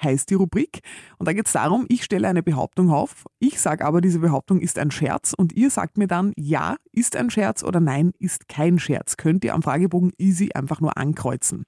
heißt 0.00 0.30
die 0.30 0.34
Rubrik. 0.34 0.82
Und 1.18 1.26
da 1.26 1.32
geht 1.32 1.46
es 1.46 1.52
darum, 1.54 1.86
ich 1.88 2.04
stelle 2.04 2.28
eine 2.28 2.44
Behauptung 2.44 2.90
auf. 2.90 3.24
Ich 3.40 3.60
sage 3.60 3.84
aber, 3.84 4.00
diese 4.00 4.20
Behauptung 4.20 4.60
ist 4.60 4.78
ein 4.78 4.92
Scherz 4.92 5.34
und 5.36 5.52
ihr 5.54 5.70
sagt 5.70 5.98
mir 5.98 6.06
dann, 6.06 6.32
ja, 6.36 6.76
ist 6.92 7.16
ein 7.16 7.30
Scherz 7.30 7.64
oder 7.64 7.80
nein, 7.80 8.12
ist 8.20 8.48
kein 8.48 8.78
Scherz. 8.78 9.16
Könnt 9.16 9.44
ihr 9.44 9.54
am 9.54 9.64
Fragebogen 9.64 10.12
easy 10.16 10.50
einfach 10.54 10.80
nur 10.80 10.96
ankreuzen. 10.96 11.64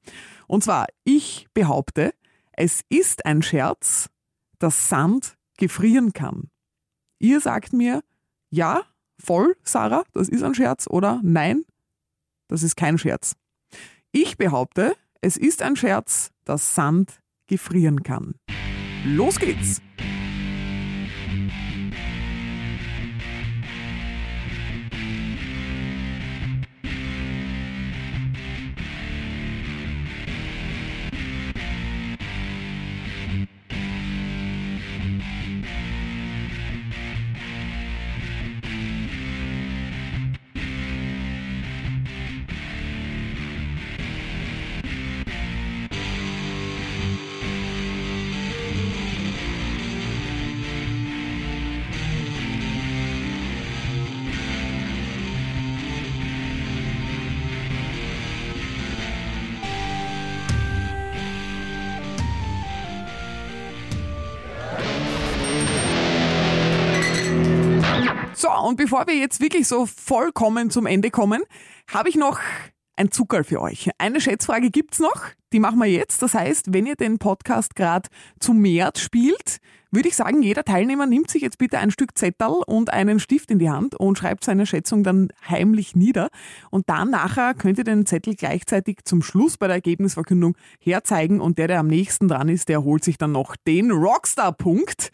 Und 0.46 0.62
zwar, 0.62 0.86
ich 1.02 1.48
behaupte, 1.52 2.14
es 2.52 2.82
ist 2.88 3.26
ein 3.26 3.42
Scherz, 3.42 4.08
dass 4.60 4.88
Sand 4.88 5.34
gefrieren 5.58 6.12
kann. 6.12 6.48
Ihr 7.18 7.40
sagt 7.40 7.72
mir, 7.72 8.02
ja, 8.50 8.84
voll, 9.18 9.56
Sarah, 9.62 10.04
das 10.12 10.28
ist 10.28 10.42
ein 10.42 10.54
Scherz 10.54 10.86
oder 10.88 11.20
nein, 11.22 11.64
das 12.48 12.62
ist 12.62 12.76
kein 12.76 12.98
Scherz. 12.98 13.34
Ich 14.12 14.36
behaupte, 14.36 14.94
es 15.20 15.36
ist 15.36 15.62
ein 15.62 15.76
Scherz, 15.76 16.30
dass 16.44 16.74
Sand 16.74 17.20
gefrieren 17.46 18.02
kann. 18.02 18.34
Los 19.04 19.38
geht's! 19.38 19.80
Und 68.66 68.76
bevor 68.76 69.06
wir 69.06 69.14
jetzt 69.14 69.40
wirklich 69.40 69.68
so 69.68 69.86
vollkommen 69.86 70.70
zum 70.70 70.86
Ende 70.86 71.12
kommen, 71.12 71.42
habe 71.88 72.08
ich 72.08 72.16
noch 72.16 72.40
ein 72.96 73.12
Zuckerl 73.12 73.44
für 73.44 73.60
euch. 73.60 73.90
Eine 73.98 74.20
Schätzfrage 74.20 74.70
gibt's 74.70 74.98
noch, 74.98 75.26
die 75.52 75.60
machen 75.60 75.78
wir 75.78 75.86
jetzt. 75.86 76.20
Das 76.20 76.34
heißt, 76.34 76.72
wenn 76.74 76.84
ihr 76.84 76.96
den 76.96 77.18
Podcast 77.18 77.76
gerade 77.76 78.08
zu 78.40 78.54
März 78.54 78.98
spielt, 78.98 79.58
würde 79.92 80.08
ich 80.08 80.16
sagen, 80.16 80.42
jeder 80.42 80.64
Teilnehmer 80.64 81.06
nimmt 81.06 81.30
sich 81.30 81.42
jetzt 81.42 81.58
bitte 81.58 81.78
ein 81.78 81.92
Stück 81.92 82.18
Zettel 82.18 82.60
und 82.66 82.92
einen 82.92 83.20
Stift 83.20 83.52
in 83.52 83.60
die 83.60 83.70
Hand 83.70 83.94
und 83.94 84.18
schreibt 84.18 84.42
seine 84.42 84.66
Schätzung 84.66 85.04
dann 85.04 85.28
heimlich 85.48 85.94
nieder. 85.94 86.28
Und 86.72 86.88
dann 86.88 87.10
nachher 87.10 87.54
könnt 87.54 87.78
ihr 87.78 87.84
den 87.84 88.04
Zettel 88.04 88.34
gleichzeitig 88.34 89.04
zum 89.04 89.22
Schluss 89.22 89.58
bei 89.58 89.68
der 89.68 89.76
Ergebnisverkündung 89.76 90.56
herzeigen 90.80 91.40
und 91.40 91.58
der, 91.58 91.68
der 91.68 91.78
am 91.78 91.86
nächsten 91.86 92.26
dran 92.26 92.48
ist, 92.48 92.68
der 92.68 92.82
holt 92.82 93.04
sich 93.04 93.16
dann 93.16 93.30
noch 93.30 93.54
den 93.54 93.92
Rockstar-Punkt. 93.92 95.12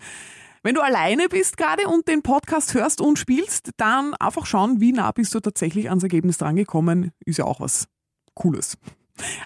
Wenn 0.65 0.77
du 0.77 0.81
alleine 0.81 1.29
bist 1.29 1.57
gerade 1.57 1.89
und 1.89 2.07
den 2.07 2.23
Podcast 2.23 2.75
hörst 2.75 3.01
und 3.01 3.19
spielst, 3.19 3.71
dann 3.79 4.15
einfach 4.15 4.47
schauen, 4.47 4.81
wie 4.81 4.93
nah 4.93 5.11
bist 5.11 5.35
du 5.35 5.41
tatsächlich 5.41 5.89
ans 5.89 6.05
Ergebnis 6.05 6.39
drangekommen. 6.39 7.11
Ist 7.25 7.39
ja 7.39 7.47
auch 7.47 7.59
was 7.59 7.89
Cooles. 8.35 8.79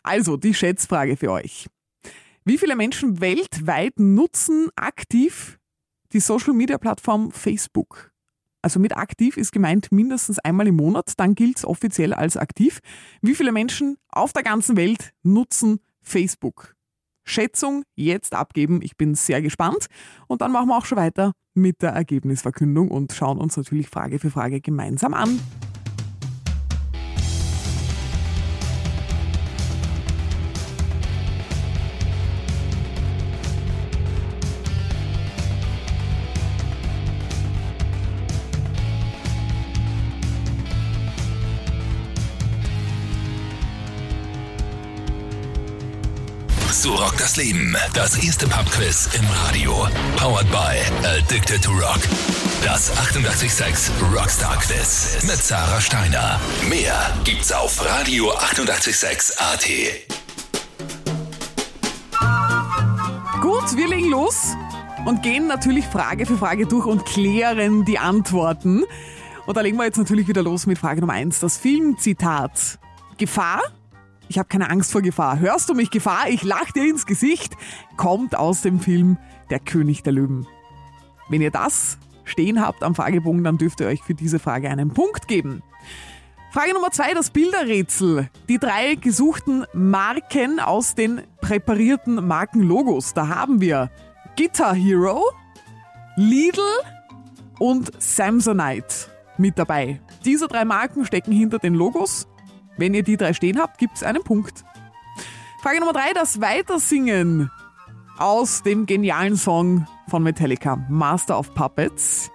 Also, 0.02 0.36
die 0.36 0.52
Schätzfrage 0.52 1.16
für 1.16 1.32
euch. 1.32 1.68
Wie 2.44 2.58
viele 2.58 2.76
Menschen 2.76 3.22
weltweit 3.22 3.98
nutzen 3.98 4.68
aktiv 4.76 5.58
die 6.12 6.20
Social-Media-Plattform 6.20 7.32
Facebook? 7.32 8.12
Also 8.60 8.78
mit 8.78 8.96
aktiv 8.96 9.38
ist 9.38 9.52
gemeint 9.52 9.92
mindestens 9.92 10.38
einmal 10.40 10.66
im 10.66 10.76
Monat, 10.76 11.14
dann 11.16 11.34
gilt 11.34 11.58
es 11.58 11.64
offiziell 11.64 12.12
als 12.12 12.36
aktiv. 12.36 12.80
Wie 13.22 13.34
viele 13.34 13.52
Menschen 13.52 13.96
auf 14.08 14.32
der 14.32 14.42
ganzen 14.42 14.76
Welt 14.76 15.12
nutzen 15.22 15.80
Facebook? 16.02 16.75
Schätzung 17.26 17.82
jetzt 17.94 18.34
abgeben. 18.34 18.80
Ich 18.82 18.96
bin 18.96 19.14
sehr 19.14 19.42
gespannt. 19.42 19.86
Und 20.26 20.40
dann 20.40 20.52
machen 20.52 20.68
wir 20.68 20.76
auch 20.78 20.86
schon 20.86 20.98
weiter 20.98 21.32
mit 21.54 21.82
der 21.82 21.90
Ergebnisverkündung 21.90 22.90
und 22.90 23.12
schauen 23.12 23.38
uns 23.38 23.56
natürlich 23.56 23.88
Frage 23.88 24.18
für 24.18 24.30
Frage 24.30 24.60
gemeinsam 24.60 25.14
an. 25.14 25.40
So 46.86 46.94
rockt 46.94 47.20
das 47.20 47.36
Leben. 47.36 47.76
Das 47.94 48.16
erste 48.16 48.46
Pubquiz 48.46 49.08
im 49.18 49.26
Radio. 49.44 49.88
Powered 50.16 50.48
by 50.52 50.78
Addicted 51.04 51.60
to 51.64 51.72
Rock. 51.72 51.98
Das 52.62 52.96
886 52.96 53.90
Rockstar 54.14 54.56
Quiz 54.58 55.18
mit 55.22 55.36
Sarah 55.36 55.80
Steiner. 55.80 56.38
Mehr 56.68 56.94
gibt's 57.24 57.50
auf 57.50 57.84
Radio 57.84 58.30
886 58.30 59.36
AT. 59.36 59.66
Gut, 63.40 63.76
wir 63.76 63.88
legen 63.88 64.10
los 64.10 64.54
und 65.06 65.24
gehen 65.24 65.48
natürlich 65.48 65.86
Frage 65.86 66.24
für 66.24 66.38
Frage 66.38 66.68
durch 66.68 66.86
und 66.86 67.04
klären 67.04 67.84
die 67.84 67.98
Antworten. 67.98 68.84
Und 69.44 69.56
da 69.56 69.60
legen 69.60 69.76
wir 69.76 69.86
jetzt 69.86 69.98
natürlich 69.98 70.28
wieder 70.28 70.44
los 70.44 70.66
mit 70.66 70.78
Frage 70.78 71.00
Nummer 71.00 71.14
1. 71.14 71.40
Das 71.40 71.56
Filmzitat. 71.56 72.78
Gefahr? 73.18 73.62
Ich 74.28 74.38
habe 74.38 74.48
keine 74.48 74.70
Angst 74.70 74.92
vor 74.92 75.02
Gefahr. 75.02 75.38
Hörst 75.38 75.68
du 75.68 75.74
mich 75.74 75.90
Gefahr? 75.90 76.28
Ich 76.28 76.42
lach 76.42 76.72
dir 76.72 76.88
ins 76.88 77.06
Gesicht. 77.06 77.54
Kommt 77.96 78.36
aus 78.36 78.62
dem 78.62 78.80
Film 78.80 79.18
Der 79.50 79.60
König 79.60 80.02
der 80.02 80.12
Löwen. 80.12 80.46
Wenn 81.28 81.42
ihr 81.42 81.50
das 81.50 81.98
stehen 82.24 82.60
habt 82.60 82.82
am 82.82 82.94
Fragebogen, 82.94 83.44
dann 83.44 83.58
dürft 83.58 83.80
ihr 83.80 83.86
euch 83.86 84.02
für 84.02 84.14
diese 84.14 84.38
Frage 84.38 84.68
einen 84.68 84.92
Punkt 84.92 85.28
geben. 85.28 85.62
Frage 86.50 86.72
Nummer 86.72 86.90
zwei, 86.90 87.12
das 87.14 87.30
Bilderrätsel. 87.30 88.30
Die 88.48 88.58
drei 88.58 88.94
gesuchten 88.94 89.66
Marken 89.72 90.58
aus 90.58 90.94
den 90.94 91.22
präparierten 91.40 92.26
Markenlogos. 92.26 93.14
Da 93.14 93.28
haben 93.28 93.60
wir 93.60 93.90
Guitar 94.36 94.74
Hero, 94.74 95.22
Lidl 96.16 96.62
und 97.58 97.90
Samsonite 98.02 99.08
mit 99.38 99.58
dabei. 99.58 100.00
Diese 100.24 100.48
drei 100.48 100.64
Marken 100.64 101.04
stecken 101.04 101.32
hinter 101.32 101.58
den 101.58 101.74
Logos. 101.74 102.26
Wenn 102.76 102.94
ihr 102.94 103.02
die 103.02 103.16
drei 103.16 103.32
stehen 103.32 103.58
habt, 103.58 103.78
gibt 103.78 103.96
es 103.96 104.02
einen 104.02 104.22
Punkt. 104.22 104.64
Frage 105.62 105.80
Nummer 105.80 105.92
drei, 105.92 106.12
das 106.12 106.40
Weitersingen 106.40 107.50
aus 108.18 108.62
dem 108.62 108.86
genialen 108.86 109.36
Song 109.36 109.86
von 110.08 110.22
Metallica, 110.22 110.76
Master 110.88 111.38
of 111.38 111.54
Puppets. 111.54 112.30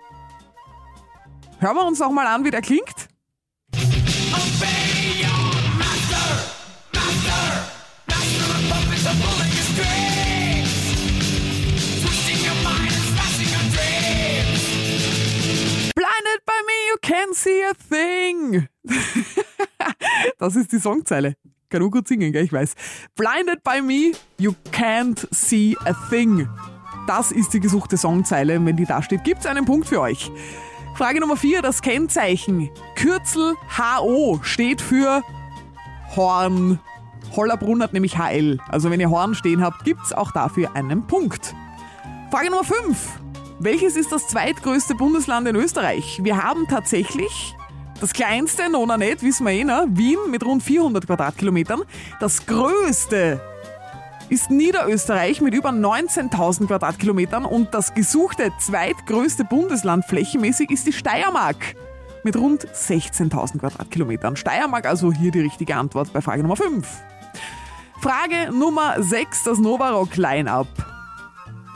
Hören 1.59 1.75
wir 1.75 1.85
uns 1.85 1.99
noch 1.99 2.11
mal 2.11 2.25
an, 2.25 2.43
wie 2.43 2.51
der 2.51 2.61
klingt. 2.61 3.10
By 16.45 16.53
me, 16.65 16.73
you 16.89 16.97
can't 17.01 17.35
see 17.35 17.63
a 17.63 17.73
thing. 17.73 18.67
das 20.37 20.55
ist 20.55 20.71
die 20.71 20.79
Songzeile. 20.79 21.35
Kann 21.69 21.83
auch 21.83 21.89
gut 21.89 22.07
singen, 22.07 22.31
gell? 22.33 22.43
ich 22.43 22.51
weiß. 22.53 22.75
Blinded 23.15 23.63
by 23.63 23.81
me, 23.81 24.11
you 24.37 24.53
can't 24.71 25.27
see 25.31 25.75
a 25.85 25.93
thing. 26.09 26.47
Das 27.07 27.31
ist 27.31 27.53
die 27.53 27.59
gesuchte 27.59 27.97
Songzeile. 27.97 28.63
Wenn 28.63 28.75
die 28.75 28.85
da 28.85 29.01
steht, 29.01 29.23
gibt's 29.23 29.45
einen 29.45 29.65
Punkt 29.65 29.87
für 29.87 30.01
euch. 30.01 30.31
Frage 30.95 31.19
Nummer 31.19 31.37
4, 31.37 31.61
das 31.61 31.81
Kennzeichen. 31.81 32.69
Kürzel 32.95 33.55
HO 33.77 34.39
steht 34.43 34.81
für 34.81 35.21
Horn. 36.15 36.79
Hollerbrunn 37.35 37.81
hat 37.81 37.93
nämlich 37.93 38.17
HL. 38.17 38.59
Also 38.67 38.91
wenn 38.91 38.99
ihr 38.99 39.09
Horn 39.09 39.33
stehen 39.35 39.63
habt, 39.63 39.85
gibt's 39.85 40.11
auch 40.11 40.31
dafür 40.31 40.75
einen 40.75 41.07
Punkt. 41.07 41.55
Frage 42.29 42.49
Nummer 42.49 42.65
5. 42.65 43.20
Welches 43.63 43.95
ist 43.95 44.11
das 44.11 44.27
zweitgrößte 44.27 44.95
Bundesland 44.95 45.47
in 45.47 45.55
Österreich? 45.55 46.19
Wir 46.23 46.41
haben 46.41 46.67
tatsächlich 46.67 47.55
das 47.99 48.11
kleinste, 48.11 48.71
Nona 48.71 48.97
nicht, 48.97 49.21
wissen 49.21 49.45
wir 49.45 49.53
eh, 49.53 49.63
ne? 49.63 49.85
Wien 49.87 50.17
mit 50.31 50.43
rund 50.43 50.63
400 50.63 51.05
Quadratkilometern. 51.05 51.83
Das 52.19 52.47
größte 52.47 53.39
ist 54.29 54.49
Niederösterreich 54.49 55.41
mit 55.41 55.53
über 55.53 55.69
19.000 55.69 56.65
Quadratkilometern 56.65 57.45
und 57.45 57.71
das 57.75 57.93
gesuchte 57.93 58.51
zweitgrößte 58.57 59.43
Bundesland 59.43 60.05
flächenmäßig 60.05 60.71
ist 60.71 60.87
die 60.87 60.93
Steiermark 60.93 61.75
mit 62.23 62.35
rund 62.37 62.65
16.000 62.65 63.59
Quadratkilometern. 63.59 64.37
Steiermark 64.37 64.87
also 64.87 65.13
hier 65.13 65.29
die 65.29 65.41
richtige 65.41 65.75
Antwort 65.75 66.11
bei 66.11 66.21
Frage 66.21 66.41
Nummer 66.41 66.55
5. 66.55 66.87
Frage 67.99 68.51
Nummer 68.51 68.95
6, 69.03 69.43
das 69.43 69.59
Novarock 69.59 70.17
Line-Up. 70.17 71.00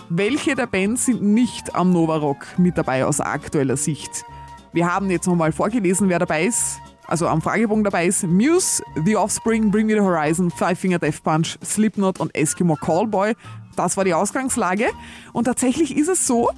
Welche 0.10 0.54
der 0.54 0.68
Bands 0.68 1.06
sind 1.06 1.24
nicht 1.24 1.74
am 1.74 1.92
Novarock 1.92 2.46
mit 2.60 2.78
dabei 2.78 3.06
aus 3.06 3.20
aktueller 3.20 3.76
Sicht? 3.76 4.24
Wir 4.72 4.94
haben 4.94 5.10
jetzt 5.10 5.26
nochmal 5.26 5.52
vorgelesen, 5.52 6.10
wer 6.10 6.20
dabei 6.20 6.46
ist. 6.46 6.80
Also 7.08 7.28
am 7.28 7.42
Fragebogen 7.42 7.84
dabei 7.84 8.06
ist 8.06 8.24
Muse, 8.24 8.84
The 9.04 9.16
Offspring, 9.16 9.72
Bring 9.72 9.88
Me 9.88 9.94
the 9.94 10.02
Horizon, 10.02 10.52
Five 10.52 10.80
Finger 10.80 11.00
Death 11.00 11.24
Punch, 11.24 11.58
Slipknot 11.64 12.20
und 12.20 12.36
Eskimo 12.36 12.76
Callboy. 12.76 13.34
Das 13.76 13.98
war 13.98 14.04
die 14.04 14.14
Ausgangslage. 14.14 14.90
Und 15.34 15.46
tatsächlich 15.46 15.96
ist 15.98 16.08
es 16.08 16.28
so, 16.28 16.52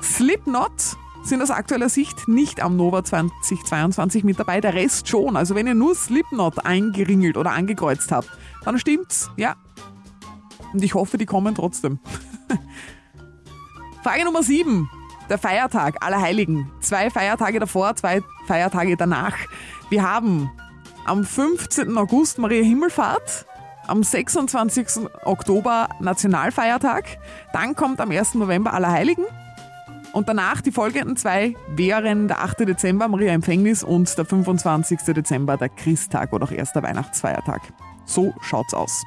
Slipknot 0.00 0.96
sind 1.24 1.42
aus 1.42 1.50
aktueller 1.50 1.88
Sicht 1.88 2.28
nicht 2.28 2.62
am 2.62 2.76
Nova 2.76 3.02
2022 3.02 4.22
mit 4.22 4.38
dabei, 4.38 4.60
der 4.60 4.74
Rest 4.74 5.08
schon. 5.08 5.36
Also 5.36 5.56
wenn 5.56 5.66
ihr 5.66 5.74
nur 5.74 5.96
Slipknot 5.96 6.64
eingeringelt 6.64 7.36
oder 7.36 7.50
angekreuzt 7.50 8.12
habt, 8.12 8.30
dann 8.64 8.78
stimmt's, 8.78 9.28
ja. 9.36 9.56
Und 10.76 10.84
ich 10.84 10.92
hoffe, 10.92 11.16
die 11.16 11.24
kommen 11.24 11.54
trotzdem. 11.54 12.00
Frage 14.02 14.26
Nummer 14.26 14.42
7. 14.42 14.90
Der 15.30 15.38
Feiertag 15.38 16.04
aller 16.04 16.20
Heiligen. 16.20 16.70
Zwei 16.80 17.08
Feiertage 17.08 17.58
davor, 17.58 17.96
zwei 17.96 18.22
Feiertage 18.46 18.94
danach. 18.98 19.34
Wir 19.88 20.02
haben 20.02 20.50
am 21.06 21.24
15. 21.24 21.96
August 21.96 22.36
Maria 22.36 22.62
Himmelfahrt, 22.62 23.46
am 23.86 24.02
26. 24.02 25.08
Oktober 25.24 25.88
Nationalfeiertag, 25.98 27.06
dann 27.54 27.74
kommt 27.74 27.98
am 27.98 28.10
1. 28.10 28.34
November 28.34 28.74
Allerheiligen 28.74 29.24
und 30.12 30.28
danach 30.28 30.60
die 30.60 30.72
folgenden 30.72 31.16
zwei 31.16 31.54
wären 31.74 32.28
der 32.28 32.42
8. 32.42 32.60
Dezember 32.60 33.08
Maria 33.08 33.32
Empfängnis 33.32 33.82
und 33.82 34.18
der 34.18 34.26
25. 34.26 34.98
Dezember 35.14 35.56
der 35.56 35.70
Christtag 35.70 36.34
oder 36.34 36.44
auch 36.44 36.52
erster 36.52 36.82
Weihnachtsfeiertag. 36.82 37.62
So 38.04 38.34
schaut's 38.42 38.74
aus. 38.74 39.02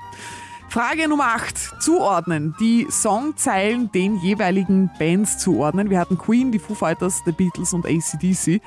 Frage 0.70 1.08
Nummer 1.08 1.34
8. 1.34 1.82
Zuordnen. 1.82 2.56
Die 2.60 2.86
Songzeilen 2.92 3.92
den 3.92 4.18
jeweiligen 4.18 4.92
Bands 5.00 5.40
zuordnen. 5.40 5.90
Wir 5.90 6.00
hatten 6.00 6.16
Queen, 6.16 6.52
die 6.52 6.60
Foo 6.60 6.76
Fighters, 6.76 7.24
The 7.26 7.32
Beatles 7.32 7.74
und 7.74 7.88
ACDC. 7.88 8.62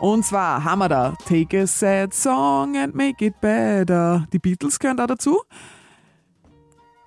Und 0.00 0.24
zwar 0.24 0.64
haben 0.64 0.78
wir 0.78 0.88
da 0.88 1.14
Take 1.28 1.60
a 1.60 1.66
sad 1.66 2.14
song 2.14 2.78
and 2.78 2.94
make 2.94 3.22
it 3.22 3.38
better. 3.42 4.26
Die 4.32 4.38
Beatles 4.38 4.78
gehören 4.78 4.96
da 4.96 5.06
dazu. 5.06 5.42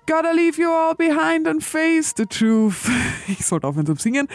Gotta 0.06 0.30
leave 0.30 0.62
you 0.62 0.70
all 0.70 0.94
behind 0.94 1.48
and 1.48 1.60
face 1.60 2.14
the 2.16 2.24
truth. 2.24 2.88
Ich 3.26 3.44
sollte 3.44 3.66
aufhören 3.66 3.86
zu 3.86 3.96
singen. 3.96 4.28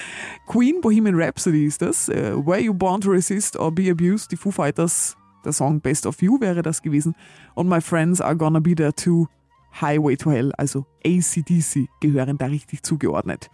Queen, 0.45 0.81
Bohemian 0.81 1.15
Rhapsody 1.15 1.65
ist 1.65 1.81
das. 1.81 2.09
Uh, 2.09 2.45
Were 2.45 2.59
you 2.59 2.73
born 2.73 2.99
to 2.99 3.11
resist 3.11 3.57
or 3.57 3.71
be 3.71 3.89
abused? 3.89 4.29
Die 4.33 4.35
Foo 4.35 4.51
Fighters, 4.51 5.15
der 5.45 5.53
Song 5.53 5.79
Best 5.79 6.05
of 6.05 6.21
You 6.21 6.37
wäre 6.41 6.61
das 6.61 6.81
gewesen. 6.81 7.15
Und 7.55 7.69
My 7.69 7.79
Friends 7.79 8.19
Are 8.19 8.35
Gonna 8.35 8.59
Be 8.59 8.75
There 8.75 8.93
Too. 8.93 9.27
Highway 9.79 10.17
to 10.17 10.31
Hell, 10.31 10.51
also 10.57 10.85
ACDC, 11.05 11.87
gehören 11.99 12.37
da 12.37 12.47
richtig 12.47 12.83
zugeordnet. 12.83 13.49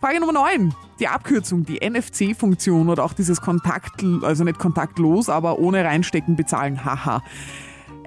Frage 0.00 0.18
Nummer 0.18 0.32
9. 0.32 0.74
Die 0.98 1.06
Abkürzung, 1.06 1.64
die 1.64 1.78
NFC-Funktion 1.88 2.88
oder 2.88 3.04
auch 3.04 3.12
dieses 3.12 3.40
Kontakt, 3.40 4.04
also 4.22 4.42
nicht 4.42 4.58
kontaktlos, 4.58 5.28
aber 5.28 5.58
ohne 5.60 5.84
reinstecken 5.84 6.34
bezahlen, 6.34 6.84
haha. 6.84 7.22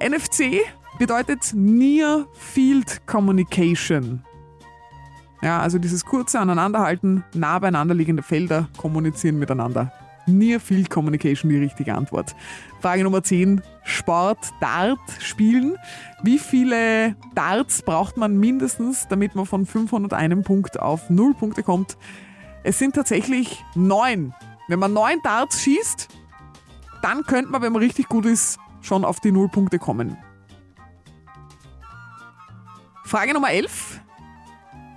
NFC 0.06 0.60
bedeutet 1.00 1.54
Near 1.54 2.28
Field 2.34 3.08
Communication. 3.08 4.24
Ja, 5.42 5.60
also 5.60 5.78
dieses 5.78 6.04
kurze 6.04 6.40
Aneinanderhalten, 6.40 7.24
nah 7.34 7.60
beieinander 7.60 7.94
liegende 7.94 8.24
Felder 8.24 8.68
kommunizieren 8.78 9.40
miteinander. 9.40 9.92
Near 10.28 10.60
Field 10.60 10.90
Communication 10.90 11.50
die 11.50 11.58
richtige 11.58 11.94
Antwort. 11.94 12.36
Frage 12.82 13.04
Nummer 13.04 13.24
10. 13.24 13.62
Sport, 13.84 14.40
Dart 14.60 15.00
spielen. 15.20 15.78
Wie 16.24 16.40
viele 16.40 17.16
Darts 17.36 17.82
braucht 17.82 18.18
man 18.18 18.38
mindestens, 18.38 19.08
damit 19.08 19.36
man 19.36 19.46
von 19.46 19.66
501 19.66 20.46
Punkt 20.46 20.80
auf 20.80 21.10
0 21.10 21.34
Punkte 21.34 21.64
kommt? 21.64 21.98
Es 22.64 22.80
sind 22.80 22.96
tatsächlich 22.96 23.64
9. 23.76 24.34
Wenn 24.68 24.80
man 24.80 24.94
9 24.94 25.20
Darts 25.24 25.62
schießt, 25.62 26.08
dann 27.02 27.24
könnte 27.24 27.52
man, 27.52 27.62
wenn 27.62 27.74
man 27.74 27.82
richtig 27.82 28.10
gut 28.10 28.26
ist, 28.26 28.58
schon 28.82 29.06
auf 29.06 29.20
die 29.20 29.32
0 29.32 29.50
Punkte 29.50 29.78
kommen. 29.78 30.18
Frage 33.04 33.34
Nummer 33.34 33.52
11. 33.52 34.02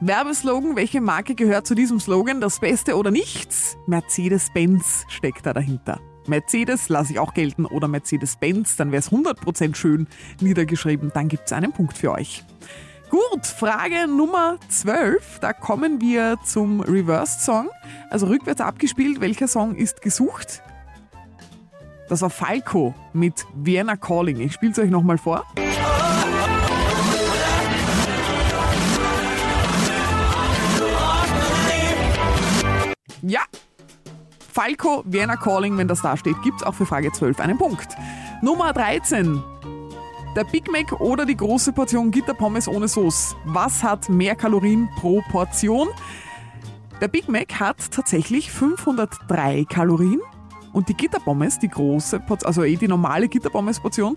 Werbeslogan, 0.00 0.76
welche 0.76 1.00
Marke 1.00 1.34
gehört 1.34 1.66
zu 1.66 1.74
diesem 1.74 1.98
Slogan? 1.98 2.40
Das 2.40 2.60
Beste 2.60 2.96
oder 2.96 3.10
nichts? 3.10 3.76
Mercedes-Benz 3.86 5.04
steckt 5.08 5.44
da 5.44 5.52
dahinter. 5.52 6.00
Mercedes 6.28 6.88
lasse 6.88 7.14
ich 7.14 7.18
auch 7.18 7.34
gelten 7.34 7.64
oder 7.66 7.88
Mercedes-Benz, 7.88 8.76
dann 8.76 8.92
wäre 8.92 9.00
es 9.00 9.10
100% 9.10 9.74
schön 9.74 10.06
niedergeschrieben, 10.40 11.10
dann 11.12 11.26
gibt 11.26 11.46
es 11.46 11.52
einen 11.52 11.72
Punkt 11.72 11.98
für 11.98 12.12
euch. 12.12 12.44
Gut, 13.10 13.44
Frage 13.44 14.06
Nummer 14.06 14.58
12, 14.68 15.40
da 15.40 15.52
kommen 15.52 16.00
wir 16.00 16.36
zum 16.44 16.80
Reversed-Song, 16.80 17.68
also 18.08 18.26
rückwärts 18.26 18.60
abgespielt, 18.60 19.20
welcher 19.20 19.48
Song 19.48 19.74
ist 19.74 20.00
gesucht? 20.00 20.62
Das 22.08 22.22
war 22.22 22.30
Falco 22.30 22.94
mit 23.12 23.46
Vienna 23.54 23.96
Calling. 23.96 24.38
Ich 24.40 24.52
spiele 24.52 24.72
es 24.72 24.78
euch 24.78 24.90
nochmal 24.90 25.18
vor. 25.18 25.44
Ja, 25.58 26.07
Falco, 34.58 35.04
Vienna 35.06 35.36
Calling, 35.36 35.78
wenn 35.78 35.86
das 35.86 36.02
da 36.02 36.16
steht, 36.16 36.42
gibt 36.42 36.56
es 36.56 36.66
auch 36.66 36.74
für 36.74 36.84
Frage 36.84 37.12
12 37.12 37.38
einen 37.38 37.56
Punkt. 37.56 37.96
Nummer 38.42 38.72
13. 38.72 39.40
Der 40.34 40.42
Big 40.42 40.68
Mac 40.68 41.00
oder 41.00 41.24
die 41.24 41.36
große 41.36 41.72
Portion 41.72 42.10
Gitterpommes 42.10 42.66
ohne 42.66 42.88
Sauce. 42.88 43.36
Was 43.44 43.84
hat 43.84 44.08
mehr 44.08 44.34
Kalorien 44.34 44.88
pro 44.96 45.22
Portion? 45.30 45.86
Der 47.00 47.06
Big 47.06 47.28
Mac 47.28 47.60
hat 47.60 47.92
tatsächlich 47.92 48.50
503 48.50 49.64
Kalorien 49.66 50.20
Und 50.72 50.88
die 50.88 50.94
Gitterpommes, 50.94 51.60
die 51.60 51.68
große, 51.68 52.20
also 52.42 52.64
eh 52.64 52.74
die 52.74 52.88
normale 52.88 53.28
Gitterpommes-Portion, 53.28 54.16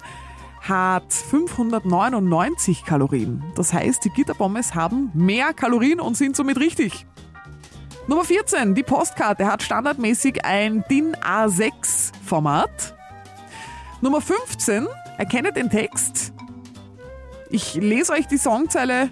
hat 0.62 1.14
599 1.14 2.84
Kalorien. 2.84 3.44
Das 3.54 3.74
heißt, 3.74 4.04
die 4.06 4.10
Gitterpommes 4.10 4.74
haben 4.74 5.12
mehr 5.14 5.54
Kalorien 5.54 6.00
und 6.00 6.18
sind 6.18 6.36
somit 6.36 6.60
richtig. 6.60 7.06
Nummer 8.12 8.26
14, 8.26 8.76
die 8.76 8.84
Postkarte 8.84 9.50
hat 9.50 9.64
standardmäßig 9.64 10.44
ein 10.44 10.84
DIN 10.90 11.16
A6 11.16 12.12
Format. 12.26 12.94
Nummer 14.02 14.20
15, 14.20 14.86
erkenne 15.18 15.54
den 15.54 15.70
Text. 15.70 16.34
Ich 17.50 17.76
lese 17.76 18.12
euch 18.12 18.28
die 18.28 18.36
Songzeile 18.36 19.10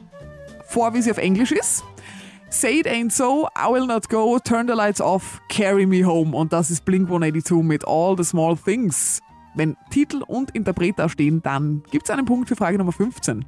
vor, 0.67 0.93
wie 0.93 1.01
sie 1.01 1.11
auf 1.11 1.17
Englisch 1.17 1.53
ist. 1.53 1.85
Say 2.49 2.81
it 2.81 2.87
ain't 2.87 3.13
so, 3.13 3.47
I 3.57 3.71
will 3.71 3.87
not 3.87 4.09
go, 4.09 4.37
turn 4.37 4.67
the 4.67 4.73
lights 4.73 4.99
off, 4.99 5.39
carry 5.47 5.85
me 5.85 6.05
home. 6.05 6.35
Und 6.35 6.51
das 6.51 6.69
ist 6.69 6.83
Blink 6.83 7.07
182 7.07 7.63
mit 7.63 7.87
All 7.87 8.17
the 8.17 8.25
Small 8.25 8.57
Things. 8.57 9.21
Wenn 9.55 9.77
Titel 9.91 10.23
und 10.27 10.51
Interpret 10.51 10.99
da 10.99 11.07
stehen, 11.07 11.41
dann 11.41 11.83
gibt 11.89 12.03
es 12.03 12.09
einen 12.09 12.25
Punkt 12.25 12.49
für 12.49 12.57
Frage 12.57 12.77
Nummer 12.77 12.91
15. 12.91 13.45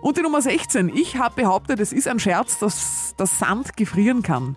Und 0.00 0.16
die 0.16 0.22
Nummer 0.22 0.42
16. 0.42 0.88
Ich 0.88 1.16
habe 1.16 1.36
behauptet, 1.36 1.78
es 1.78 1.92
ist 1.92 2.08
ein 2.08 2.18
Scherz, 2.18 2.58
dass 2.58 3.14
das 3.16 3.38
Sand 3.38 3.76
gefrieren 3.76 4.22
kann. 4.22 4.56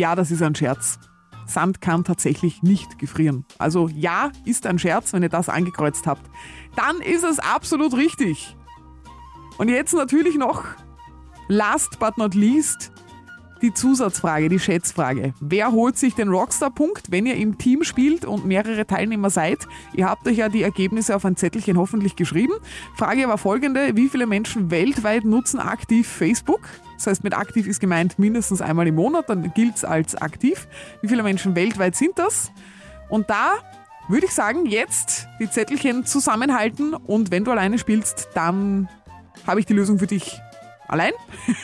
Ja, 0.00 0.14
das 0.14 0.30
ist 0.30 0.40
ein 0.40 0.54
Scherz. 0.54 0.98
Sand 1.44 1.82
kann 1.82 2.04
tatsächlich 2.04 2.62
nicht 2.62 2.98
gefrieren. 2.98 3.44
Also 3.58 3.86
ja, 3.88 4.30
ist 4.46 4.66
ein 4.66 4.78
Scherz, 4.78 5.12
wenn 5.12 5.22
ihr 5.22 5.28
das 5.28 5.50
angekreuzt 5.50 6.06
habt. 6.06 6.22
Dann 6.74 7.02
ist 7.02 7.22
es 7.22 7.38
absolut 7.38 7.92
richtig. 7.92 8.56
Und 9.58 9.68
jetzt 9.68 9.92
natürlich 9.92 10.36
noch, 10.36 10.64
last 11.48 11.98
but 11.98 12.16
not 12.16 12.34
least, 12.34 12.92
die 13.62 13.74
Zusatzfrage, 13.74 14.48
die 14.48 14.58
Schätzfrage. 14.58 15.34
Wer 15.40 15.72
holt 15.72 15.98
sich 15.98 16.14
den 16.14 16.28
Rockstar-Punkt, 16.28 17.10
wenn 17.10 17.26
ihr 17.26 17.36
im 17.36 17.58
Team 17.58 17.84
spielt 17.84 18.24
und 18.24 18.46
mehrere 18.46 18.86
Teilnehmer 18.86 19.30
seid? 19.30 19.66
Ihr 19.92 20.08
habt 20.08 20.26
euch 20.26 20.38
ja 20.38 20.48
die 20.48 20.62
Ergebnisse 20.62 21.14
auf 21.14 21.24
ein 21.24 21.36
Zettelchen 21.36 21.76
hoffentlich 21.76 22.16
geschrieben. 22.16 22.54
Frage 22.96 23.28
war 23.28 23.38
folgende, 23.38 23.96
wie 23.96 24.08
viele 24.08 24.26
Menschen 24.26 24.70
weltweit 24.70 25.24
nutzen 25.24 25.60
aktiv 25.60 26.08
Facebook? 26.08 26.62
Das 26.96 27.06
heißt, 27.06 27.24
mit 27.24 27.34
aktiv 27.34 27.66
ist 27.66 27.80
gemeint 27.80 28.18
mindestens 28.18 28.60
einmal 28.60 28.86
im 28.86 28.96
Monat, 28.96 29.28
dann 29.28 29.52
gilt 29.54 29.76
es 29.76 29.84
als 29.84 30.14
aktiv. 30.14 30.68
Wie 31.02 31.08
viele 31.08 31.22
Menschen 31.22 31.54
weltweit 31.54 31.96
sind 31.96 32.18
das? 32.18 32.50
Und 33.08 33.30
da 33.30 33.54
würde 34.08 34.26
ich 34.26 34.32
sagen, 34.32 34.66
jetzt 34.66 35.28
die 35.38 35.48
Zettelchen 35.48 36.04
zusammenhalten 36.04 36.94
und 36.94 37.30
wenn 37.30 37.44
du 37.44 37.50
alleine 37.50 37.78
spielst, 37.78 38.28
dann 38.34 38.88
habe 39.46 39.60
ich 39.60 39.66
die 39.66 39.72
Lösung 39.72 39.98
für 39.98 40.06
dich 40.06 40.40
allein. 40.90 41.12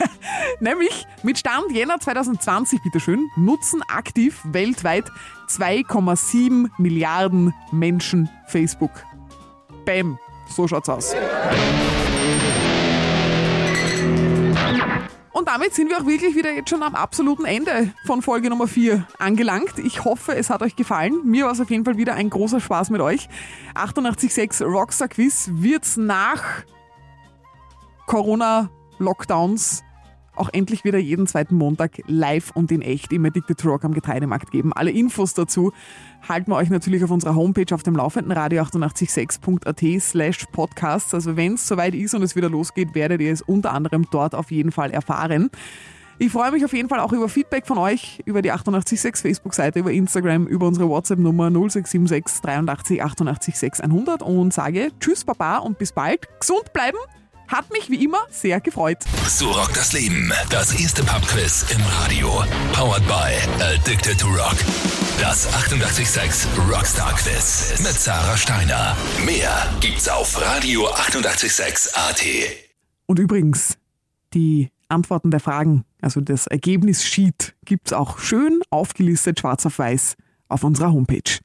Nämlich 0.60 1.06
mit 1.22 1.38
Stand 1.38 1.72
Jänner 1.72 2.00
2020, 2.00 2.82
bitteschön, 2.82 3.28
nutzen 3.36 3.82
aktiv 3.88 4.40
weltweit 4.44 5.10
2,7 5.48 6.70
Milliarden 6.78 7.54
Menschen 7.72 8.30
Facebook. 8.46 8.92
Bam, 9.84 10.18
so 10.48 10.66
schaut's 10.66 10.88
aus. 10.88 11.14
Und 15.32 15.48
damit 15.48 15.74
sind 15.74 15.90
wir 15.90 15.98
auch 15.98 16.06
wirklich 16.06 16.34
wieder 16.34 16.50
jetzt 16.50 16.70
schon 16.70 16.82
am 16.82 16.94
absoluten 16.94 17.44
Ende 17.44 17.92
von 18.06 18.22
Folge 18.22 18.48
Nummer 18.48 18.66
4 18.66 19.06
angelangt. 19.18 19.78
Ich 19.84 20.02
hoffe, 20.02 20.34
es 20.34 20.48
hat 20.48 20.62
euch 20.62 20.76
gefallen. 20.76 21.20
Mir 21.24 21.44
war 21.44 21.52
es 21.52 21.60
auf 21.60 21.70
jeden 21.70 21.84
Fall 21.84 21.98
wieder 21.98 22.14
ein 22.14 22.30
großer 22.30 22.58
Spaß 22.58 22.88
mit 22.88 23.02
euch. 23.02 23.28
886 23.74 24.66
Rockstar 24.66 25.08
Quiz 25.08 25.50
wird's 25.52 25.98
nach 25.98 26.64
Corona-Lockdowns 28.98 29.82
auch 30.34 30.50
endlich 30.52 30.84
wieder 30.84 30.98
jeden 30.98 31.26
zweiten 31.26 31.54
Montag 31.54 32.02
live 32.08 32.50
und 32.50 32.70
in 32.70 32.82
echt 32.82 33.10
im 33.10 33.24
Addicted 33.24 33.64
Rock 33.64 33.84
am 33.84 33.94
Getreidemarkt 33.94 34.50
geben. 34.50 34.74
Alle 34.74 34.90
Infos 34.90 35.32
dazu 35.32 35.72
halten 36.28 36.50
wir 36.50 36.56
euch 36.56 36.68
natürlich 36.68 37.02
auf 37.02 37.10
unserer 37.10 37.34
Homepage 37.34 37.74
auf 37.74 37.82
dem 37.82 37.96
laufenden 37.96 38.32
Radio 38.32 38.62
886.at 38.62 40.02
slash 40.02 40.44
podcasts. 40.52 41.14
Also 41.14 41.38
wenn 41.38 41.54
es 41.54 41.66
soweit 41.66 41.94
ist 41.94 42.14
und 42.14 42.22
es 42.22 42.36
wieder 42.36 42.50
losgeht, 42.50 42.94
werdet 42.94 43.22
ihr 43.22 43.32
es 43.32 43.40
unter 43.40 43.72
anderem 43.72 44.06
dort 44.10 44.34
auf 44.34 44.50
jeden 44.50 44.72
Fall 44.72 44.90
erfahren. 44.90 45.50
Ich 46.18 46.32
freue 46.32 46.50
mich 46.50 46.66
auf 46.66 46.74
jeden 46.74 46.90
Fall 46.90 47.00
auch 47.00 47.14
über 47.14 47.30
Feedback 47.30 47.66
von 47.66 47.78
euch, 47.78 48.22
über 48.26 48.42
die 48.42 48.52
886 48.52 49.16
Facebook-Seite, 49.16 49.78
über 49.78 49.92
Instagram, 49.92 50.46
über 50.46 50.66
unsere 50.66 50.88
WhatsApp-Nummer 50.88 51.50
0676 51.50 52.42
83 52.42 53.02
88 53.02 53.58
600 53.58 54.22
und 54.22 54.52
sage 54.52 54.90
Tschüss, 55.00 55.24
Baba 55.24 55.58
und 55.58 55.78
bis 55.78 55.92
bald. 55.92 56.28
Gesund 56.40 56.74
bleiben! 56.74 56.98
Hat 57.48 57.70
mich 57.70 57.88
wie 57.90 58.04
immer 58.04 58.18
sehr 58.30 58.60
gefreut. 58.60 58.98
So 59.28 59.50
rockt 59.50 59.76
das 59.76 59.92
Leben. 59.92 60.32
Das 60.50 60.78
erste 60.80 61.04
Pubquiz 61.04 61.64
im 61.70 61.80
Radio. 62.00 62.42
Powered 62.72 63.06
by 63.06 63.62
Addicted 63.62 64.18
to 64.18 64.26
Rock. 64.26 64.56
Das 65.20 65.46
886 65.54 66.48
Rockstar 66.68 67.14
Quiz 67.14 67.78
mit 67.78 67.92
Sarah 67.92 68.36
Steiner. 68.36 68.96
Mehr 69.24 69.72
gibt's 69.80 70.08
auf 70.08 70.40
Radio 70.40 70.88
886 70.88 71.94
AT. 71.94 72.22
Und 73.06 73.18
übrigens, 73.20 73.78
die 74.34 74.70
Antworten 74.88 75.30
der 75.30 75.40
Fragen, 75.40 75.84
also 76.00 76.20
das 76.20 76.48
Ergebnis-Sheet, 76.48 77.54
gibt's 77.64 77.92
auch 77.92 78.18
schön 78.18 78.60
aufgelistet 78.70 79.40
schwarz 79.40 79.64
auf 79.66 79.78
weiß 79.78 80.16
auf 80.48 80.64
unserer 80.64 80.92
Homepage. 80.92 81.38